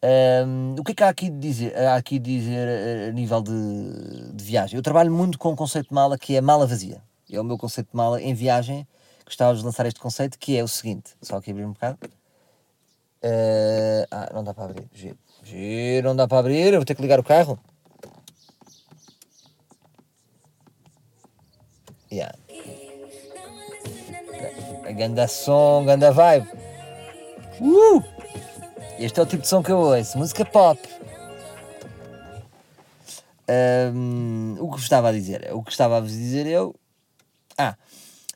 Um, 0.03 0.77
o 0.79 0.85
que 0.85 0.93
é 0.93 0.95
que 0.95 1.03
há 1.03 1.11
aqui 1.11 1.29
de 1.29 1.39
dizer, 1.39 1.77
há 1.77 1.97
aqui 1.97 2.19
de 2.19 2.39
dizer 2.39 2.67
eh, 2.69 3.09
a 3.11 3.13
nível 3.13 3.43
de, 3.43 4.33
de, 4.33 4.43
viagem? 4.43 4.79
Eu 4.79 4.83
trabalho 4.83 5.13
muito 5.13 5.39
com 5.39 5.51
um 5.51 5.57
conceito 5.57 5.89
de 5.89 5.95
mala 5.95 6.17
que 6.17 6.35
é 6.35 6.41
mala 6.41 6.67
vazia. 6.67 7.03
É 7.31 7.39
o 7.39 7.45
meu 7.45 7.59
conceito 7.59 7.91
de 7.91 7.97
mala 7.97 8.21
em 8.21 8.33
viagem. 8.33 8.89
Gostava 9.27 9.55
de 9.55 9.63
lançar 9.63 9.85
este 9.85 10.01
conceito 10.01 10.39
que 10.39 10.57
é 10.57 10.65
o 10.65 10.69
seguinte: 10.69 11.15
só 11.21 11.37
aqui 11.37 11.51
abrir 11.51 11.67
um 11.67 11.73
bocado. 11.73 11.99
Uh, 13.23 14.07
ah, 14.11 14.31
não 14.33 14.43
dá 14.43 14.55
para 14.55 14.65
abrir. 14.65 14.89
Giro. 14.95 15.19
Giro, 15.45 16.09
não 16.09 16.17
dá 16.17 16.27
para 16.27 16.39
abrir. 16.39 16.73
Eu 16.73 16.81
vou 16.81 16.85
ter 16.87 16.95
que 16.95 17.03
ligar 17.03 17.21
o 17.21 17.25
carro. 17.25 17.59
Yeah. 22.11 22.35
Ganda 24.97 25.29
som, 25.29 25.85
ganda 25.85 26.11
vibe. 26.11 26.49
Uh! 27.61 28.20
Este 29.01 29.19
é 29.19 29.23
o 29.23 29.27
tipo 29.27 29.41
de 29.41 29.49
som 29.49 29.63
que 29.63 29.73
eu 29.73 29.79
ouço. 29.79 30.19
Música 30.19 30.45
pop. 30.45 30.79
Um, 33.49 34.57
o 34.61 34.71
que 34.73 34.79
estava 34.79 35.09
a 35.09 35.13
dizer? 35.13 35.51
O 35.55 35.63
que 35.63 35.71
estava 35.71 35.97
a 35.97 36.01
dizer 36.03 36.47
eu. 36.47 36.77
Ah, 37.57 37.79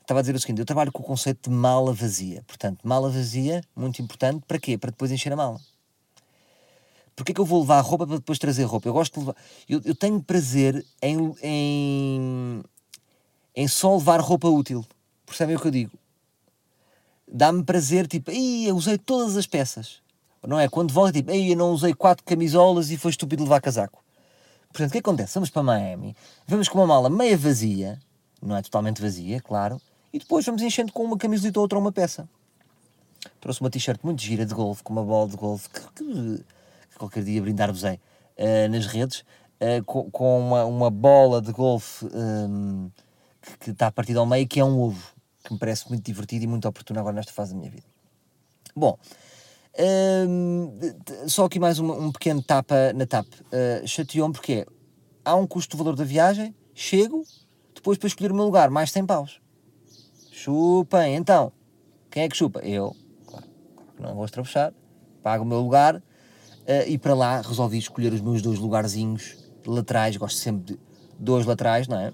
estava 0.01 0.21
a 0.21 0.23
dizer 0.23 0.33
o 0.33 0.39
seguinte: 0.39 0.57
eu 0.57 0.65
trabalho 0.65 0.91
com 0.91 1.03
o 1.03 1.05
conceito 1.05 1.51
de 1.51 1.55
mala 1.55 1.93
vazia. 1.93 2.43
Portanto, 2.47 2.79
mala 2.83 3.11
vazia, 3.11 3.61
muito 3.75 4.01
importante, 4.01 4.43
para 4.47 4.57
quê? 4.57 4.75
Para 4.75 4.89
depois 4.89 5.11
encher 5.11 5.31
a 5.31 5.35
mala. 5.35 5.61
Porquê 7.15 7.31
que 7.31 7.39
eu 7.39 7.45
vou 7.45 7.61
levar 7.61 7.79
roupa 7.81 8.07
para 8.07 8.17
depois 8.17 8.39
trazer 8.39 8.63
roupa? 8.63 8.89
Eu 8.89 8.93
gosto 8.93 9.13
de 9.13 9.19
levar. 9.19 9.35
Eu, 9.69 9.81
eu 9.85 9.93
tenho 9.93 10.19
prazer 10.19 10.83
em, 10.99 11.35
em, 11.43 12.63
em 13.55 13.67
só 13.67 13.95
levar 13.95 14.19
roupa 14.19 14.47
útil. 14.47 14.83
Percebem 15.27 15.57
o 15.57 15.59
que 15.59 15.67
eu 15.67 15.71
digo? 15.71 15.91
Dá-me 17.31 17.63
prazer, 17.63 18.07
tipo, 18.07 18.31
Ih, 18.31 18.65
eu 18.65 18.75
usei 18.75 18.97
todas 18.97 19.37
as 19.37 19.45
peças. 19.45 20.03
Não 20.47 20.59
é? 20.59 20.67
Quando 20.67 20.93
volta, 20.93 21.13
tipo, 21.13 21.31
Ei, 21.31 21.53
eu 21.53 21.57
não 21.57 21.71
usei 21.71 21.93
quatro 21.93 22.23
camisolas 22.23 22.91
e 22.91 22.97
foi 22.97 23.11
estúpido 23.11 23.43
levar 23.43 23.61
casaco. 23.61 24.03
Portanto, 24.69 24.89
o 24.89 24.91
que 24.91 24.99
acontece? 24.99 25.33
Vamos 25.35 25.49
para 25.49 25.63
Miami, 25.63 26.15
vamos 26.45 26.67
com 26.67 26.79
uma 26.79 26.87
mala 26.87 27.09
meia 27.09 27.37
vazia, 27.37 27.97
não 28.41 28.57
é 28.57 28.61
totalmente 28.61 29.01
vazia, 29.01 29.39
claro, 29.39 29.81
e 30.11 30.19
depois 30.19 30.45
vamos 30.45 30.61
enchendo 30.61 30.91
com 30.91 31.03
uma 31.03 31.17
camisolita 31.17 31.59
ou 31.59 31.63
outra 31.63 31.79
uma 31.79 31.91
peça. 31.91 32.27
Trouxe 33.39 33.61
uma 33.61 33.69
t-shirt 33.69 33.99
muito 34.03 34.21
gira 34.21 34.45
de 34.45 34.53
golfe, 34.53 34.83
com 34.83 34.91
uma 34.91 35.03
bola 35.03 35.29
de 35.29 35.37
golfe 35.37 35.69
que, 35.69 35.79
que, 35.79 36.43
que 36.91 36.97
qualquer 36.97 37.23
dia 37.23 37.41
brindar-vos-ei 37.41 37.95
uh, 38.37 38.69
nas 38.69 38.85
redes, 38.85 39.21
uh, 39.61 39.83
com, 39.85 40.11
com 40.11 40.39
uma, 40.39 40.65
uma, 40.65 40.89
bola 40.89 41.41
de 41.41 41.51
golfe 41.51 42.05
um, 42.05 42.89
que, 43.41 43.57
que 43.57 43.71
está 43.71 43.89
partida 43.91 44.19
ao 44.19 44.25
meio, 44.25 44.47
que 44.47 44.59
é 44.59 44.65
um 44.65 44.79
ovo, 44.79 45.03
que 45.43 45.53
me 45.53 45.59
parece 45.59 45.87
muito 45.89 46.03
divertido 46.03 46.43
e 46.43 46.47
muito 46.47 46.67
oportuno 46.67 46.99
agora 46.99 47.15
nesta 47.15 47.31
fase 47.31 47.53
da 47.53 47.59
minha 47.59 47.71
vida. 47.71 47.85
Bom, 48.75 48.97
um, 49.77 50.79
só 51.27 51.45
aqui 51.45 51.59
mais 51.59 51.79
um 51.79 52.11
pequeno 52.11 52.41
tapa 52.41 52.93
na 52.93 53.05
TAP. 53.05 53.27
Uh, 53.27 53.87
Chateou-me 53.87 54.33
porque 54.33 54.65
há 55.23 55.35
um 55.35 55.45
custo 55.45 55.75
de 55.75 55.83
valor 55.83 55.95
da 55.95 56.03
viagem, 56.03 56.55
chego, 56.73 57.23
depois 57.73 57.97
para 57.97 58.07
escolher 58.07 58.31
o 58.31 58.35
meu 58.35 58.45
lugar, 58.45 58.69
mais 58.69 58.91
100 58.91 59.05
paus. 59.05 59.41
Chupem, 60.31 61.15
então. 61.15 61.51
Quem 62.09 62.23
é 62.23 62.29
que 62.29 62.37
chupa? 62.37 62.59
Eu. 62.59 62.95
Claro, 63.25 63.45
não 63.99 64.15
vou 64.15 64.25
estrabuchar. 64.25 64.73
Pago 65.21 65.43
o 65.43 65.47
meu 65.47 65.59
lugar 65.59 65.95
uh, 65.95 66.01
e 66.87 66.97
para 66.97 67.13
lá 67.13 67.41
resolvi 67.41 67.77
escolher 67.77 68.13
os 68.13 68.21
meus 68.21 68.41
dois 68.41 68.59
lugarzinhos 68.59 69.37
laterais. 69.65 70.15
Gosto 70.15 70.37
sempre 70.37 70.73
de 70.73 70.79
dois 71.19 71.45
laterais, 71.45 71.87
não 71.87 71.99
é? 71.99 72.11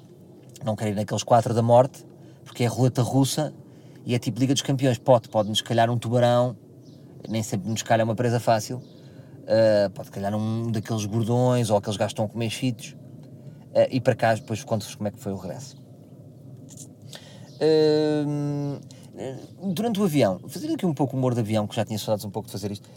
Não 0.63 0.75
quero 0.75 0.91
ir 0.91 0.95
naqueles 0.95 1.23
quatro 1.23 1.53
da 1.53 1.61
morte, 1.61 2.05
porque 2.43 2.63
é 2.63 2.67
roleta 2.67 3.01
russa 3.01 3.53
e 4.05 4.15
é 4.15 4.19
tipo 4.19 4.39
Liga 4.39 4.53
dos 4.53 4.61
Campeões. 4.61 4.97
Pode, 4.97 5.29
pode-nos 5.29 5.61
calhar 5.61 5.89
um 5.89 5.97
tubarão, 5.97 6.55
nem 7.29 7.43
sempre 7.43 7.69
nos 7.69 7.81
calha 7.83 8.03
uma 8.03 8.15
presa 8.15 8.39
fácil. 8.39 8.81
Uh, 9.41 9.89
pode 9.93 10.11
calhar 10.11 10.33
um 10.35 10.71
daqueles 10.71 11.05
gordões 11.05 11.69
ou 11.69 11.77
aqueles 11.77 11.97
gajos 11.97 12.13
que 12.13 12.21
estão 12.21 12.49
cheetos. 12.49 12.95
Uh, 13.73 13.87
e 13.89 13.99
para 13.99 14.15
cá, 14.15 14.33
depois 14.33 14.63
conto-vos 14.63 14.95
como 14.95 15.07
é 15.07 15.11
que 15.11 15.19
foi 15.19 15.31
o 15.31 15.37
regresso. 15.37 15.75
Uh, 17.61 18.79
durante 19.73 19.99
o 19.99 20.03
avião, 20.03 20.39
fazer 20.47 20.71
aqui 20.71 20.85
um 20.85 20.93
pouco 20.93 21.15
o 21.15 21.19
humor 21.19 21.33
de 21.33 21.41
avião, 21.41 21.67
que 21.67 21.75
já 21.75 21.85
tinha 21.85 21.99
saudades 21.99 22.25
um 22.25 22.29
pouco 22.29 22.47
de 22.47 22.51
fazer 22.51 22.71
isto. 22.71 22.89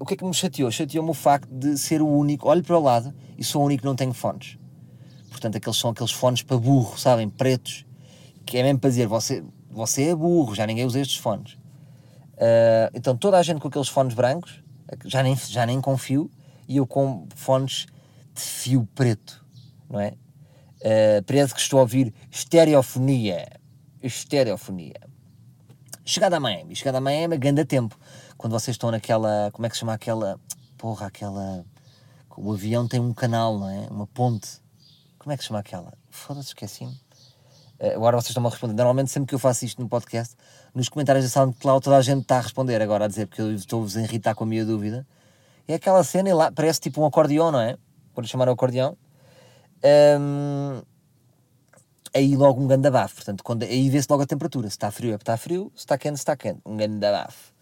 o 0.00 0.06
que 0.06 0.14
é 0.14 0.16
que 0.16 0.24
me 0.24 0.32
chateou? 0.32 0.70
Chateou-me 0.70 1.10
o 1.10 1.14
facto 1.14 1.50
de 1.50 1.76
ser 1.76 2.00
o 2.00 2.08
único, 2.08 2.48
olho 2.48 2.62
para 2.62 2.78
o 2.78 2.82
lado 2.82 3.12
e 3.36 3.44
sou 3.44 3.62
o 3.62 3.66
único 3.66 3.82
que 3.82 3.86
não 3.86 3.96
tenho 3.96 4.12
fones. 4.12 4.58
Portanto, 5.30 5.56
aqueles 5.56 5.76
são 5.76 5.90
aqueles 5.90 6.12
fones 6.12 6.42
para 6.42 6.56
burro, 6.56 6.98
sabem? 6.98 7.28
Pretos, 7.28 7.84
que 8.46 8.56
é 8.56 8.62
mesmo 8.62 8.78
para 8.78 8.90
dizer, 8.90 9.06
você, 9.06 9.44
você 9.70 10.04
é 10.04 10.14
burro, 10.14 10.54
já 10.54 10.66
ninguém 10.66 10.86
usa 10.86 11.00
estes 11.00 11.18
fones. 11.18 11.58
Uh, 12.36 12.90
então 12.94 13.16
toda 13.16 13.38
a 13.38 13.42
gente 13.42 13.60
com 13.60 13.68
aqueles 13.68 13.88
fones 13.88 14.14
brancos, 14.14 14.62
já 15.04 15.22
nem, 15.22 15.34
já 15.36 15.66
nem 15.66 15.80
confio, 15.80 16.30
e 16.68 16.76
eu 16.76 16.86
com 16.86 17.26
fones 17.34 17.86
de 18.34 18.40
fio 18.40 18.88
preto, 18.94 19.44
não 19.88 20.00
é? 20.00 20.14
Uh, 20.80 21.22
parece 21.26 21.54
que 21.54 21.60
estou 21.60 21.78
a 21.78 21.82
ouvir 21.82 22.14
estereofonia. 22.30 23.46
Estereofonia. 24.02 25.00
Chegada 26.04 26.36
a 26.36 26.40
Miami, 26.40 26.76
chegada 26.76 26.98
a 26.98 27.00
Miami, 27.00 27.36
ganda 27.38 27.64
tempo. 27.64 27.98
Quando 28.36 28.52
vocês 28.52 28.74
estão 28.74 28.90
naquela, 28.90 29.50
como 29.52 29.66
é 29.66 29.68
que 29.68 29.74
se 29.74 29.80
chama 29.80 29.94
aquela, 29.94 30.38
porra, 30.76 31.06
aquela, 31.06 31.64
o 32.36 32.52
avião 32.52 32.86
tem 32.86 33.00
um 33.00 33.12
canal, 33.12 33.58
não 33.58 33.68
é? 33.68 33.88
Uma 33.90 34.06
ponte 34.06 34.60
como 35.26 35.32
é 35.34 35.36
que 35.36 35.42
se 35.42 35.48
chama 35.48 35.58
aquela? 35.58 35.92
Foda-se, 36.08 36.50
esqueci-me. 36.50 36.92
Uh, 37.80 37.96
agora 37.96 38.16
vocês 38.16 38.28
estão-me 38.28 38.46
a 38.46 38.50
responder. 38.50 38.74
Normalmente, 38.74 39.10
sempre 39.10 39.26
que 39.26 39.34
eu 39.34 39.40
faço 39.40 39.64
isto 39.64 39.82
no 39.82 39.88
podcast, 39.88 40.36
nos 40.76 40.90
comentários 40.90 41.24
da 41.24 41.30
SoundCloud, 41.30 41.82
toda 41.82 41.96
a 41.96 42.02
gente 42.02 42.20
está 42.20 42.36
a 42.36 42.40
responder 42.42 42.82
agora 42.82 43.06
a 43.06 43.08
dizer, 43.08 43.26
porque 43.26 43.40
eu 43.40 43.50
estou-vos 43.54 43.96
a 43.96 44.02
irritar 44.02 44.34
com 44.34 44.44
a 44.44 44.46
minha 44.46 44.62
dúvida. 44.62 45.06
É 45.66 45.74
aquela 45.74 46.04
cena, 46.04 46.34
lá 46.34 46.52
parece 46.52 46.80
tipo 46.80 47.00
um 47.00 47.06
acordeão, 47.06 47.50
não 47.50 47.60
é? 47.60 47.78
Pode 48.14 48.28
chamar 48.28 48.46
o 48.50 48.52
acordeão. 48.52 48.94
Um, 50.20 50.82
aí 52.14 52.36
logo 52.36 52.60
um 52.60 52.66
ganda 52.66 52.90
bafo. 52.90 53.16
Portanto, 53.16 53.42
quando, 53.42 53.62
aí 53.62 53.88
vê-se 53.88 54.06
logo 54.10 54.22
a 54.22 54.26
temperatura. 54.26 54.68
Se 54.68 54.74
está 54.74 54.90
frio 54.90 55.14
é 55.14 55.18
porque 55.18 55.22
está 55.22 55.36
frio, 55.38 55.72
se 55.74 55.80
está 55.80 55.96
quente, 55.96 56.16
se 56.16 56.20
está 56.20 56.36
quente. 56.36 56.60
Um 56.64 56.76
ganda 56.76 57.10
bafo. 57.10 57.54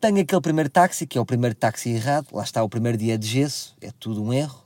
Tenho 0.00 0.20
aquele 0.20 0.40
primeiro 0.40 0.70
táxi, 0.70 1.08
que 1.08 1.18
é 1.18 1.20
o 1.20 1.26
primeiro 1.26 1.56
táxi 1.56 1.90
errado. 1.90 2.28
Lá 2.32 2.44
está 2.44 2.62
o 2.62 2.68
primeiro 2.68 2.96
dia 2.96 3.18
de 3.18 3.26
gesso, 3.26 3.76
é 3.80 3.90
tudo 3.98 4.22
um 4.22 4.32
erro. 4.32 4.62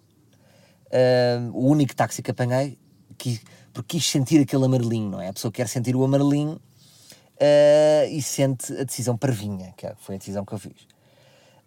Uh, 0.88 1.50
o 1.54 1.70
único 1.70 1.96
táxi 1.96 2.22
que 2.22 2.30
apanhei, 2.30 2.78
que, 3.16 3.40
porque 3.72 3.96
quis 3.96 4.06
sentir 4.06 4.42
aquele 4.42 4.66
amarelinho, 4.66 5.10
não 5.10 5.20
é? 5.22 5.28
A 5.28 5.32
pessoa 5.32 5.50
quer 5.50 5.68
sentir 5.68 5.96
o 5.96 6.04
amarelinho 6.04 6.60
uh, 7.36 8.08
e 8.10 8.20
sente 8.22 8.72
a 8.72 8.84
decisão 8.84 9.16
parvinha, 9.16 9.72
que 9.76 9.86
foi 9.96 10.16
a 10.16 10.18
decisão 10.18 10.44
que 10.44 10.52
eu 10.52 10.58
fiz. 10.58 10.82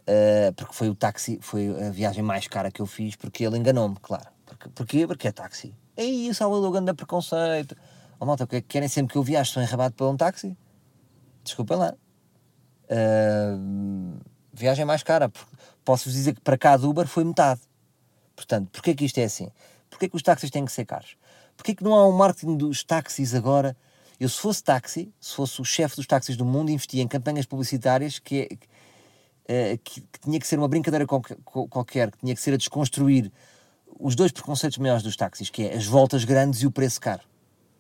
Uh, 0.08 0.54
porque 0.56 0.74
foi 0.74 0.90
o 0.90 0.96
táxi, 0.96 1.40
foi 1.42 1.70
a 1.88 1.92
viagem 1.92 2.24
mais 2.24 2.48
cara 2.48 2.72
que 2.72 2.82
eu 2.82 2.86
fiz, 2.86 3.16
porque 3.16 3.46
ele 3.46 3.58
enganou-me, 3.58 3.96
claro. 4.02 4.28
Porque, 4.46 4.70
porquê? 4.70 5.08
Porque 5.08 5.28
é 5.28 5.32
táxi. 5.32 5.76
Ei, 5.96 6.34
Salvador, 6.34 6.72
grande 6.72 6.94
preconceito. 6.94 7.76
Oh, 8.20 8.26
malta, 8.26 8.48
querem 8.48 8.90
sempre 8.90 9.14
que 9.14 9.18
eu 9.18 9.24
viaje, 9.24 9.52
sou 9.52 9.62
enrabado 9.62 9.94
para 9.94 10.08
um 10.08 10.18
táxi? 10.18 10.58
Desculpa 11.44 11.76
lá. 11.76 11.94
Uh, 12.86 14.20
viagem 14.52 14.84
mais 14.84 15.04
cara. 15.04 15.32
Posso-vos 15.86 16.14
dizer 16.14 16.34
que 16.34 16.42
para 16.42 16.58
cá 16.58 16.76
do 16.76 16.90
Uber 16.90 17.08
foi 17.08 17.24
metade. 17.24 17.62
Portanto, 18.36 18.70
porquê 18.72 18.96
que 18.96 19.06
isto 19.06 19.18
é 19.20 19.26
assim? 19.26 19.50
Porquê 19.90 20.10
que 20.10 20.16
os 20.16 20.24
táxis 20.24 20.50
têm 20.50 20.66
que 20.66 20.72
ser 20.72 20.86
caros? 20.86 21.18
Porquê 21.56 21.76
que 21.76 21.84
não 21.84 21.94
há 21.94 22.08
um 22.08 22.12
marketing 22.12 22.58
dos 22.58 22.84
táxis 22.84 23.36
agora? 23.36 23.76
Eu, 24.20 24.28
se 24.28 24.38
fosse 24.38 24.62
táxi, 24.62 25.14
se 25.20 25.34
fosse 25.34 25.62
o 25.62 25.66
chefe 25.66 25.96
dos 25.96 26.06
táxis 26.06 26.36
do 26.36 26.44
mundo, 26.44 26.70
investia 26.70 27.02
em 27.02 27.08
campanhas 27.08 27.46
publicitárias 27.46 28.20
que, 28.20 28.48
que, 28.48 28.68
eh, 29.48 29.78
que, 29.84 30.02
que 30.02 30.20
tinha 30.20 30.40
que 30.40 30.46
ser 30.46 30.60
uma 30.60 30.68
brincadeira 30.68 31.06
qualquer, 31.06 32.12
que 32.12 32.18
tinha 32.18 32.36
que 32.36 32.42
ser 32.42 32.54
a 32.54 32.58
desconstruir 32.58 33.32
os 34.00 34.16
dois 34.16 34.32
preconceitos 34.32 34.78
maiores 34.78 35.04
dos 35.04 35.16
táxis, 35.16 35.50
que 35.50 35.64
é 35.64 35.76
as 35.76 35.86
voltas 35.86 36.26
grandes 36.26 36.62
e 36.62 36.68
o 36.68 36.72
preço 36.72 37.00
caro. 37.00 37.24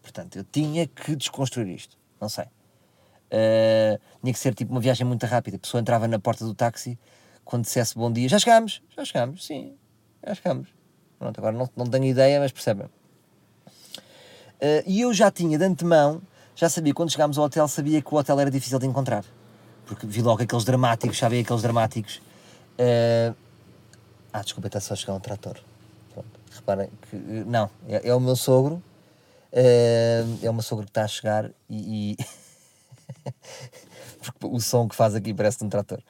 Portanto, 0.01 0.37
eu 0.37 0.43
tinha 0.43 0.87
que 0.87 1.15
desconstruir 1.15 1.67
isto. 1.67 1.97
Não 2.19 2.29
sei. 2.29 2.45
Uh, 2.45 3.99
tinha 4.21 4.33
que 4.33 4.39
ser 4.39 4.53
tipo 4.55 4.71
uma 4.71 4.81
viagem 4.81 5.05
muito 5.05 5.25
rápida. 5.25 5.57
A 5.57 5.59
pessoa 5.59 5.79
entrava 5.79 6.07
na 6.07 6.19
porta 6.19 6.43
do 6.43 6.53
táxi 6.53 6.97
quando 7.45 7.63
dissesse 7.63 7.95
bom 7.95 8.11
dia. 8.11 8.27
Já 8.27 8.39
chegámos, 8.39 8.81
já 8.95 9.05
chegámos, 9.05 9.45
sim, 9.45 9.77
já 10.25 10.35
chegámos. 10.35 10.69
Pronto, 11.17 11.37
agora 11.37 11.55
não, 11.55 11.69
não 11.75 11.85
tenho 11.85 12.05
ideia, 12.05 12.39
mas 12.39 12.51
percebem. 12.51 12.87
Uh, 12.87 14.83
e 14.85 15.01
eu 15.01 15.13
já 15.13 15.31
tinha 15.31 15.57
de 15.57 15.63
antemão, 15.63 16.21
já 16.59 16.67
sabia, 16.67 16.93
quando 16.93 17.09
chegámos 17.09 17.37
ao 17.37 17.45
hotel, 17.45 17.69
sabia 17.69 18.01
que 18.01 18.13
o 18.13 18.17
hotel 18.17 18.37
era 18.37 18.51
difícil 18.51 18.77
de 18.79 18.85
encontrar. 18.85 19.23
Porque 19.85 20.05
vi 20.05 20.21
logo 20.21 20.43
aqueles 20.43 20.65
dramáticos, 20.65 21.17
sabem 21.17 21.39
aqueles 21.39 21.61
dramáticos. 21.61 22.17
Uh, 22.77 23.33
ah, 24.33 24.41
desculpa, 24.41 24.67
está 24.67 24.81
só 24.81 24.93
a 24.93 24.97
chegar 24.97 25.13
um 25.13 25.21
trator. 25.21 25.57
Pronto, 26.13 26.27
reparem 26.51 26.89
que. 27.09 27.15
Não, 27.15 27.69
é, 27.87 28.09
é 28.09 28.13
o 28.13 28.19
meu 28.19 28.35
sogro. 28.35 28.83
Uh, 29.53 30.37
é 30.43 30.49
o 30.49 30.53
meu 30.53 30.61
sogro 30.61 30.83
que 30.83 30.91
está 30.91 31.05
a 31.05 31.07
chegar 31.07 31.49
e. 31.69 32.17
porque 34.21 34.45
o 34.45 34.59
som 34.59 34.85
que 34.89 34.97
faz 34.97 35.15
aqui 35.15 35.33
parece 35.33 35.59
de 35.59 35.63
um 35.63 35.69
trator. 35.69 36.01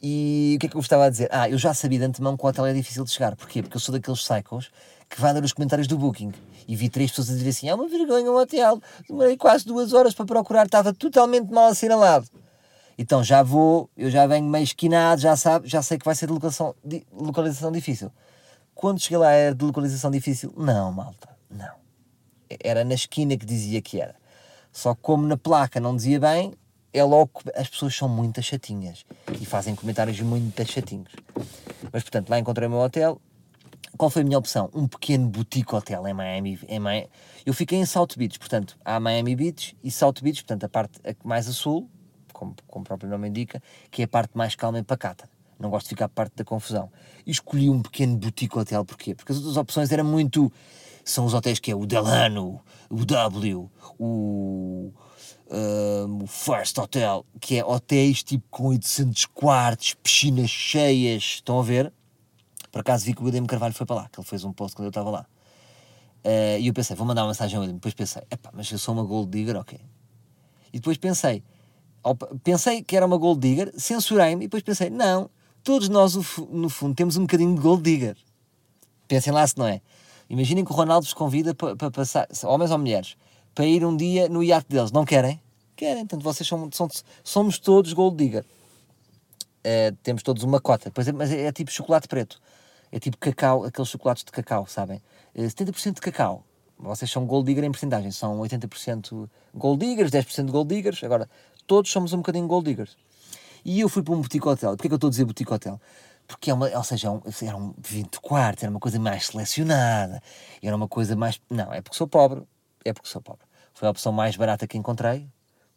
E 0.00 0.54
o 0.56 0.60
que 0.60 0.66
é 0.66 0.70
que 0.70 0.76
eu 0.76 0.80
estava 0.80 1.04
a 1.04 1.10
dizer? 1.10 1.28
Ah, 1.30 1.50
eu 1.50 1.58
já 1.58 1.74
sabia 1.74 1.98
de 1.98 2.06
antemão 2.06 2.38
que 2.38 2.42
o 2.42 2.48
hotel 2.48 2.64
é 2.64 2.72
difícil 2.72 3.04
de 3.04 3.10
chegar. 3.10 3.36
Porquê? 3.36 3.62
Porque 3.62 3.76
eu 3.76 3.80
sou 3.80 3.92
daqueles 3.92 4.24
cycles 4.24 4.70
que 5.08 5.20
vai 5.20 5.32
ler 5.32 5.42
os 5.42 5.52
comentários 5.52 5.86
do 5.86 5.96
Booking 5.96 6.32
e 6.66 6.76
vi 6.76 6.88
três 6.88 7.10
pessoas 7.10 7.30
a 7.30 7.34
dizer 7.34 7.48
assim: 7.48 7.68
é 7.68 7.74
uma 7.74 7.88
vergonha 7.88 8.30
um 8.30 8.36
hotel, 8.36 8.80
demorei 9.08 9.36
quase 9.36 9.64
duas 9.64 9.92
horas 9.92 10.14
para 10.14 10.26
procurar, 10.26 10.66
estava 10.66 10.92
totalmente 10.92 11.50
mal 11.50 11.66
assinalado. 11.66 12.28
Então 12.98 13.22
já 13.22 13.42
vou, 13.42 13.88
eu 13.96 14.10
já 14.10 14.26
venho 14.26 14.44
meio 14.48 14.64
esquinado, 14.64 15.20
já, 15.20 15.36
sabe, 15.36 15.68
já 15.68 15.80
sei 15.80 15.98
que 15.98 16.04
vai 16.04 16.14
ser 16.14 16.26
de 16.26 16.32
localização, 16.32 16.74
de 16.84 17.06
localização 17.12 17.70
difícil. 17.70 18.10
Quando 18.74 19.00
cheguei 19.00 19.18
lá 19.18 19.30
era 19.30 19.54
de 19.54 19.64
localização 19.64 20.10
difícil? 20.10 20.52
Não, 20.56 20.92
malta, 20.92 21.28
não. 21.48 21.74
Era 22.62 22.84
na 22.84 22.94
esquina 22.94 23.36
que 23.36 23.46
dizia 23.46 23.80
que 23.80 24.00
era. 24.00 24.16
Só 24.72 24.94
que 24.94 25.00
como 25.00 25.26
na 25.26 25.36
placa 25.36 25.80
não 25.80 25.94
dizia 25.96 26.18
bem, 26.18 26.54
é 26.92 27.02
logo 27.04 27.30
as 27.54 27.68
pessoas 27.68 27.94
são 27.94 28.08
muito 28.08 28.42
chatinhas 28.42 29.04
e 29.40 29.44
fazem 29.44 29.74
comentários 29.74 30.20
muito 30.20 30.64
chatinhos. 30.66 31.12
Mas 31.92 32.02
portanto, 32.02 32.30
lá 32.30 32.38
encontrei 32.38 32.66
o 32.66 32.70
meu 32.70 32.80
hotel. 32.80 33.20
Qual 33.96 34.10
foi 34.10 34.22
a 34.22 34.24
minha 34.24 34.38
opção? 34.38 34.70
Um 34.74 34.86
pequeno 34.86 35.28
boutique 35.28 35.74
hotel 35.74 36.06
em 36.06 36.14
Miami. 36.14 36.58
Em 36.68 36.78
Miami. 36.78 37.08
Eu 37.44 37.54
fiquei 37.54 37.78
em 37.78 37.86
South 37.86 38.08
Beach, 38.16 38.38
portanto, 38.38 38.78
há 38.84 39.00
Miami 39.00 39.34
Beach 39.34 39.76
e 39.82 39.90
South 39.90 40.14
Beach, 40.22 40.42
portanto, 40.42 40.64
a 40.64 40.68
parte 40.68 41.00
mais 41.24 41.48
a 41.48 41.52
sul, 41.52 41.88
como, 42.32 42.54
como 42.66 42.82
o 42.82 42.86
próprio 42.86 43.10
nome 43.10 43.28
indica, 43.28 43.62
que 43.90 44.02
é 44.02 44.04
a 44.04 44.08
parte 44.08 44.36
mais 44.36 44.54
calma 44.54 44.78
e 44.78 44.82
pacata. 44.82 45.28
Não 45.58 45.70
gosto 45.70 45.86
de 45.86 45.90
ficar 45.90 46.08
parte 46.08 46.36
da 46.36 46.44
confusão. 46.44 46.90
E 47.26 47.30
escolhi 47.30 47.68
um 47.68 47.82
pequeno 47.82 48.16
boutique 48.16 48.56
hotel, 48.56 48.84
porquê? 48.84 49.14
Porque 49.14 49.32
as 49.32 49.38
outras 49.38 49.56
opções 49.56 49.90
eram 49.90 50.04
muito. 50.04 50.52
São 51.04 51.24
os 51.24 51.34
hotéis 51.34 51.58
que 51.58 51.70
é 51.70 51.74
o 51.74 51.86
Delano, 51.86 52.60
o 52.90 53.04
W, 53.04 53.70
o 53.98 54.92
um, 55.50 56.24
o 56.24 56.26
First 56.26 56.76
Hotel, 56.78 57.24
que 57.40 57.58
é 57.58 57.64
hotéis 57.64 58.22
tipo 58.22 58.44
com 58.50 58.68
800 58.68 59.26
quartos, 59.26 59.94
piscinas 59.94 60.50
cheias, 60.50 61.22
estão 61.22 61.58
a 61.58 61.62
ver? 61.62 61.92
Por 62.70 62.80
acaso 62.80 63.04
vi 63.04 63.14
que 63.14 63.22
o 63.22 63.24
William 63.24 63.46
Carvalho 63.46 63.74
foi 63.74 63.86
para 63.86 63.96
lá, 63.96 64.08
que 64.08 64.20
ele 64.20 64.26
fez 64.26 64.44
um 64.44 64.52
post 64.52 64.76
quando 64.76 64.86
eu 64.86 64.90
estava 64.90 65.10
lá. 65.10 65.26
Uh, 66.24 66.58
e 66.60 66.66
eu 66.66 66.74
pensei, 66.74 66.96
vou 66.96 67.06
mandar 67.06 67.22
uma 67.22 67.28
mensagem 67.28 67.56
ao 67.56 67.62
William. 67.62 67.74
Depois 67.74 67.94
pensei, 67.94 68.22
epá, 68.30 68.50
mas 68.52 68.70
eu 68.70 68.78
sou 68.78 68.94
uma 68.94 69.04
gold 69.04 69.30
digger, 69.30 69.56
ok. 69.56 69.78
E 70.72 70.78
depois 70.78 70.98
pensei, 70.98 71.42
pensei 72.42 72.82
que 72.82 72.96
era 72.96 73.06
uma 73.06 73.16
gold 73.16 73.40
digger, 73.40 73.72
censurei-me 73.76 74.44
e 74.44 74.48
depois 74.48 74.62
pensei, 74.62 74.90
não, 74.90 75.30
todos 75.62 75.88
nós 75.88 76.14
no 76.14 76.68
fundo 76.68 76.94
temos 76.94 77.16
um 77.16 77.22
bocadinho 77.22 77.54
de 77.54 77.60
gold 77.60 77.82
digger. 77.82 78.16
Pensem 79.06 79.32
lá 79.32 79.46
se 79.46 79.56
não 79.56 79.66
é. 79.66 79.80
Imaginem 80.28 80.64
que 80.64 80.70
o 80.70 80.74
Ronaldo 80.74 81.04
vos 81.04 81.14
convida 81.14 81.54
para, 81.54 81.74
para 81.74 81.90
passar, 81.90 82.28
homens 82.44 82.70
ou 82.70 82.78
mulheres, 82.78 83.16
para 83.54 83.64
ir 83.64 83.84
um 83.84 83.96
dia 83.96 84.28
no 84.28 84.42
iate 84.42 84.68
deles. 84.68 84.92
Não 84.92 85.04
querem? 85.04 85.40
Querem. 85.74 86.06
Portanto, 86.06 86.22
vocês 86.22 86.46
são, 86.46 86.68
são 86.70 86.88
somos 87.24 87.58
todos 87.58 87.92
gold 87.94 88.16
digger. 88.16 88.44
Uh, 89.58 89.96
temos 90.02 90.22
todos 90.22 90.42
uma 90.42 90.60
cota. 90.60 90.90
Pois 90.90 91.08
é, 91.08 91.12
mas 91.12 91.32
é, 91.32 91.46
é, 91.46 91.52
tipo 91.52 91.70
chocolate 91.70 92.06
preto. 92.06 92.40
É 92.90 92.98
tipo 92.98 93.16
cacau, 93.18 93.64
aqueles 93.64 93.88
chocolates 93.88 94.24
de 94.24 94.32
cacau, 94.32 94.66
sabem? 94.66 94.98
Uh, 95.34 95.44
eh, 95.44 95.46
70% 95.46 95.94
de 95.94 96.00
cacau. 96.00 96.44
Vocês 96.78 97.10
são 97.10 97.26
gold 97.26 97.46
digger 97.46 97.64
em 97.64 97.70
porcentagem. 97.70 98.10
São 98.10 98.38
80% 98.40 99.28
gold 99.54 99.84
diggers, 99.84 100.10
10% 100.10 100.50
gold 100.50 100.74
diggers. 100.74 101.02
Agora, 101.02 101.28
todos 101.66 101.90
somos 101.90 102.12
um 102.12 102.18
bocadinho 102.18 102.46
gold 102.46 102.68
diggers. 102.68 102.96
E 103.64 103.80
eu 103.80 103.88
fui 103.88 104.02
para 104.02 104.14
um 104.14 104.20
boutique 104.20 104.46
hotel. 104.46 104.70
Porquê 104.70 104.88
que 104.88 104.94
eu 104.94 104.96
estou 104.96 105.08
a 105.08 105.10
dizer 105.10 105.24
boutique 105.24 105.52
hotel? 105.52 105.80
Porque 106.26 106.50
é 106.50 106.54
uma, 106.54 106.68
ou 106.68 106.84
seja, 106.84 107.08
é 107.08 107.46
era 107.46 107.56
um 107.56 107.74
20 107.78 108.20
quartos, 108.20 108.62
era 108.62 108.70
uma 108.70 108.78
coisa 108.78 109.00
mais 109.00 109.26
selecionada, 109.26 110.22
era 110.62 110.76
uma 110.76 110.86
coisa 110.86 111.16
mais. 111.16 111.40
Não, 111.50 111.72
é 111.72 111.80
porque 111.80 111.96
sou 111.96 112.06
pobre, 112.06 112.42
é 112.84 112.92
porque 112.92 113.08
sou 113.08 113.20
pobre. 113.20 113.44
Foi 113.74 113.88
a 113.88 113.90
opção 113.90 114.12
mais 114.12 114.36
barata 114.36 114.66
que 114.66 114.76
encontrei. 114.76 115.28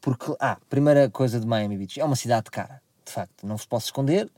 Porque, 0.02 0.36
ah, 0.40 0.58
primeira 0.70 1.10
coisa 1.10 1.40
de 1.40 1.46
Miami 1.46 1.78
Beach, 1.78 2.00
é 2.00 2.04
uma 2.04 2.16
cidade 2.16 2.50
cara, 2.50 2.82
de 3.06 3.12
facto, 3.12 3.46
não 3.46 3.56
vos 3.56 3.66
posso 3.66 3.86
esconder. 3.86 4.32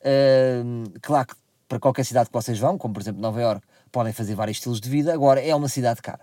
Uh, 0.00 0.98
claro 1.00 1.26
que 1.26 1.34
para 1.72 1.80
qualquer 1.80 2.04
cidade 2.04 2.28
que 2.28 2.34
vocês 2.34 2.58
vão, 2.58 2.76
como 2.76 2.92
por 2.92 3.00
exemplo 3.00 3.22
Nova 3.22 3.40
York, 3.40 3.66
podem 3.90 4.12
fazer 4.12 4.34
vários 4.34 4.58
estilos 4.58 4.78
de 4.78 4.90
vida, 4.90 5.14
agora 5.14 5.40
é 5.40 5.54
uma 5.54 5.70
cidade 5.70 6.02
cara. 6.02 6.20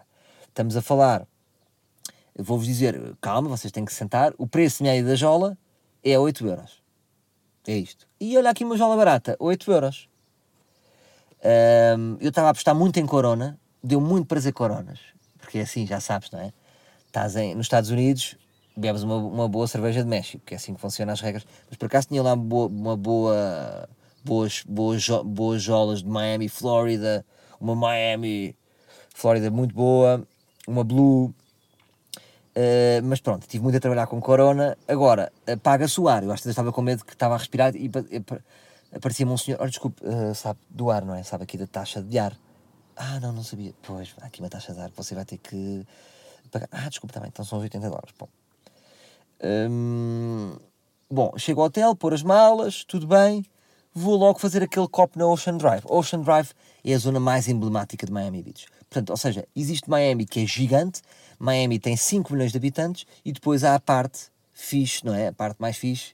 Estamos 0.47 0.77
a 0.77 0.81
falar, 0.81 1.25
vou-vos 2.37 2.67
dizer, 2.67 3.15
calma, 3.19 3.49
vocês 3.49 3.71
têm 3.71 3.83
que 3.83 3.91
sentar, 3.91 4.31
o 4.37 4.45
preço 4.45 4.83
médio 4.83 5.07
da 5.07 5.15
jola 5.15 5.57
é 6.03 6.19
8 6.19 6.45
euros. 6.45 6.83
É 7.67 7.75
isto. 7.75 8.07
E 8.21 8.37
olha 8.37 8.51
aqui 8.51 8.63
uma 8.63 8.77
jola 8.77 8.95
barata, 8.95 9.35
8 9.39 9.71
euros. 9.71 10.07
Um, 11.97 12.17
eu 12.21 12.29
estava 12.29 12.49
a 12.49 12.51
apostar 12.51 12.75
muito 12.75 12.99
em 12.99 13.07
Corona, 13.07 13.59
deu 13.83 13.99
muito 13.99 14.27
prazer 14.27 14.53
Coronas, 14.53 14.99
porque 15.39 15.57
é 15.57 15.61
assim, 15.61 15.87
já 15.87 15.99
sabes, 15.99 16.29
não 16.29 16.41
é? 16.41 16.53
Estás 17.07 17.35
em, 17.35 17.55
nos 17.55 17.65
Estados 17.65 17.89
Unidos, 17.89 18.35
bebes 18.77 19.01
uma, 19.01 19.15
uma 19.15 19.47
boa 19.49 19.65
cerveja 19.65 20.03
de 20.03 20.09
México, 20.09 20.43
que 20.45 20.53
é 20.53 20.57
assim 20.57 20.75
que 20.75 20.79
funcionam 20.79 21.11
as 21.11 21.21
regras. 21.21 21.43
Mas 21.67 21.75
por 21.75 21.87
acaso 21.87 22.07
tinha 22.07 22.21
lá 22.21 22.33
uma 22.33 22.43
boa, 22.43 22.67
uma 22.67 22.95
boa 22.95 23.89
boas, 24.23 24.63
boas, 24.67 25.07
boas 25.25 25.61
jolas 25.61 26.03
de 26.03 26.09
Miami, 26.09 26.49
Flórida, 26.49 27.25
uma 27.59 27.75
Miami, 27.75 28.55
Flórida 29.13 29.49
muito 29.49 29.73
boa, 29.73 30.25
uma 30.67 30.83
Blue. 30.83 31.33
Uh, 32.55 33.01
mas 33.03 33.21
pronto, 33.21 33.47
tive 33.47 33.63
muito 33.63 33.77
a 33.77 33.79
trabalhar 33.79 34.07
com 34.07 34.19
Corona. 34.19 34.77
Agora, 34.87 35.31
uh, 35.47 35.57
paga-se 35.59 35.99
o 35.99 36.07
ar. 36.07 36.23
Eu 36.23 36.31
acho 36.31 36.43
que 36.43 36.49
estava 36.49 36.71
com 36.71 36.81
medo 36.81 37.05
que 37.05 37.13
estava 37.13 37.35
a 37.35 37.37
respirar 37.37 37.75
e 37.75 37.89
aparecia-me 38.93 39.31
um 39.31 39.37
senhor. 39.37 39.59
Olha, 39.61 39.69
desculpe, 39.69 40.03
uh, 40.05 40.33
sabe 40.35 40.59
do 40.69 40.89
ar, 40.89 41.05
não 41.05 41.15
é? 41.15 41.23
Sabe 41.23 41.43
aqui 41.43 41.57
da 41.57 41.67
taxa 41.67 42.01
de 42.01 42.17
ar. 42.17 42.35
Ah, 42.95 43.19
não, 43.19 43.31
não 43.31 43.43
sabia. 43.43 43.73
Pois, 43.81 44.13
há 44.21 44.25
aqui 44.25 44.41
uma 44.41 44.49
taxa 44.49 44.73
de 44.73 44.79
ar 44.79 44.89
que 44.89 44.97
você 44.97 45.15
vai 45.15 45.25
ter 45.25 45.37
que 45.37 45.85
pagar. 46.51 46.67
Ah, 46.71 46.89
desculpa, 46.89 47.13
também, 47.13 47.29
tá 47.31 47.35
então 47.35 47.45
são 47.45 47.59
80 47.59 47.89
dólares. 47.89 48.13
Bom. 48.17 48.27
Hum, 49.41 50.57
bom, 51.09 51.31
chego 51.37 51.61
ao 51.61 51.67
hotel, 51.67 51.95
pôr 51.95 52.13
as 52.13 52.23
malas, 52.23 52.83
tudo 52.83 53.07
bem. 53.07 53.45
Vou 54.01 54.15
logo 54.15 54.39
fazer 54.39 54.63
aquele 54.63 54.87
copo 54.87 55.19
na 55.19 55.27
Ocean 55.27 55.57
Drive. 55.57 55.83
Ocean 55.85 56.21
Drive 56.21 56.51
é 56.85 56.93
a 56.93 56.97
zona 56.97 57.19
mais 57.19 57.49
emblemática 57.49 58.05
de 58.05 58.13
Miami 58.13 58.41
Beach. 58.41 58.65
Portanto, 58.89 59.09
ou 59.09 59.17
seja, 59.17 59.45
existe 59.53 59.89
Miami 59.89 60.25
que 60.25 60.39
é 60.39 60.45
gigante, 60.45 61.01
Miami 61.37 61.79
tem 61.79 61.97
5 61.97 62.31
milhões 62.31 62.53
de 62.53 62.57
habitantes 62.57 63.05
e 63.25 63.33
depois 63.33 63.61
há 63.65 63.75
a 63.75 63.79
parte 63.79 64.31
fixe, 64.53 65.05
não 65.05 65.13
é? 65.13 65.27
A 65.27 65.33
parte 65.33 65.57
mais 65.59 65.75
fixe. 65.75 66.13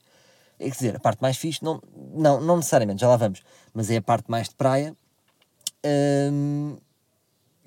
É 0.60 0.68
dizer, 0.68 0.96
a 0.96 1.00
parte 1.00 1.22
mais 1.22 1.38
fixe, 1.38 1.64
não, 1.64 1.80
não, 2.16 2.42
não 2.42 2.58
necessariamente, 2.58 3.02
já 3.02 3.08
lá 3.08 3.18
vamos, 3.18 3.44
mas 3.72 3.92
é 3.92 3.98
a 3.98 4.02
parte 4.02 4.32
mais 4.32 4.50
de 4.50 4.56
praia, 4.56 4.98
um, 6.34 6.78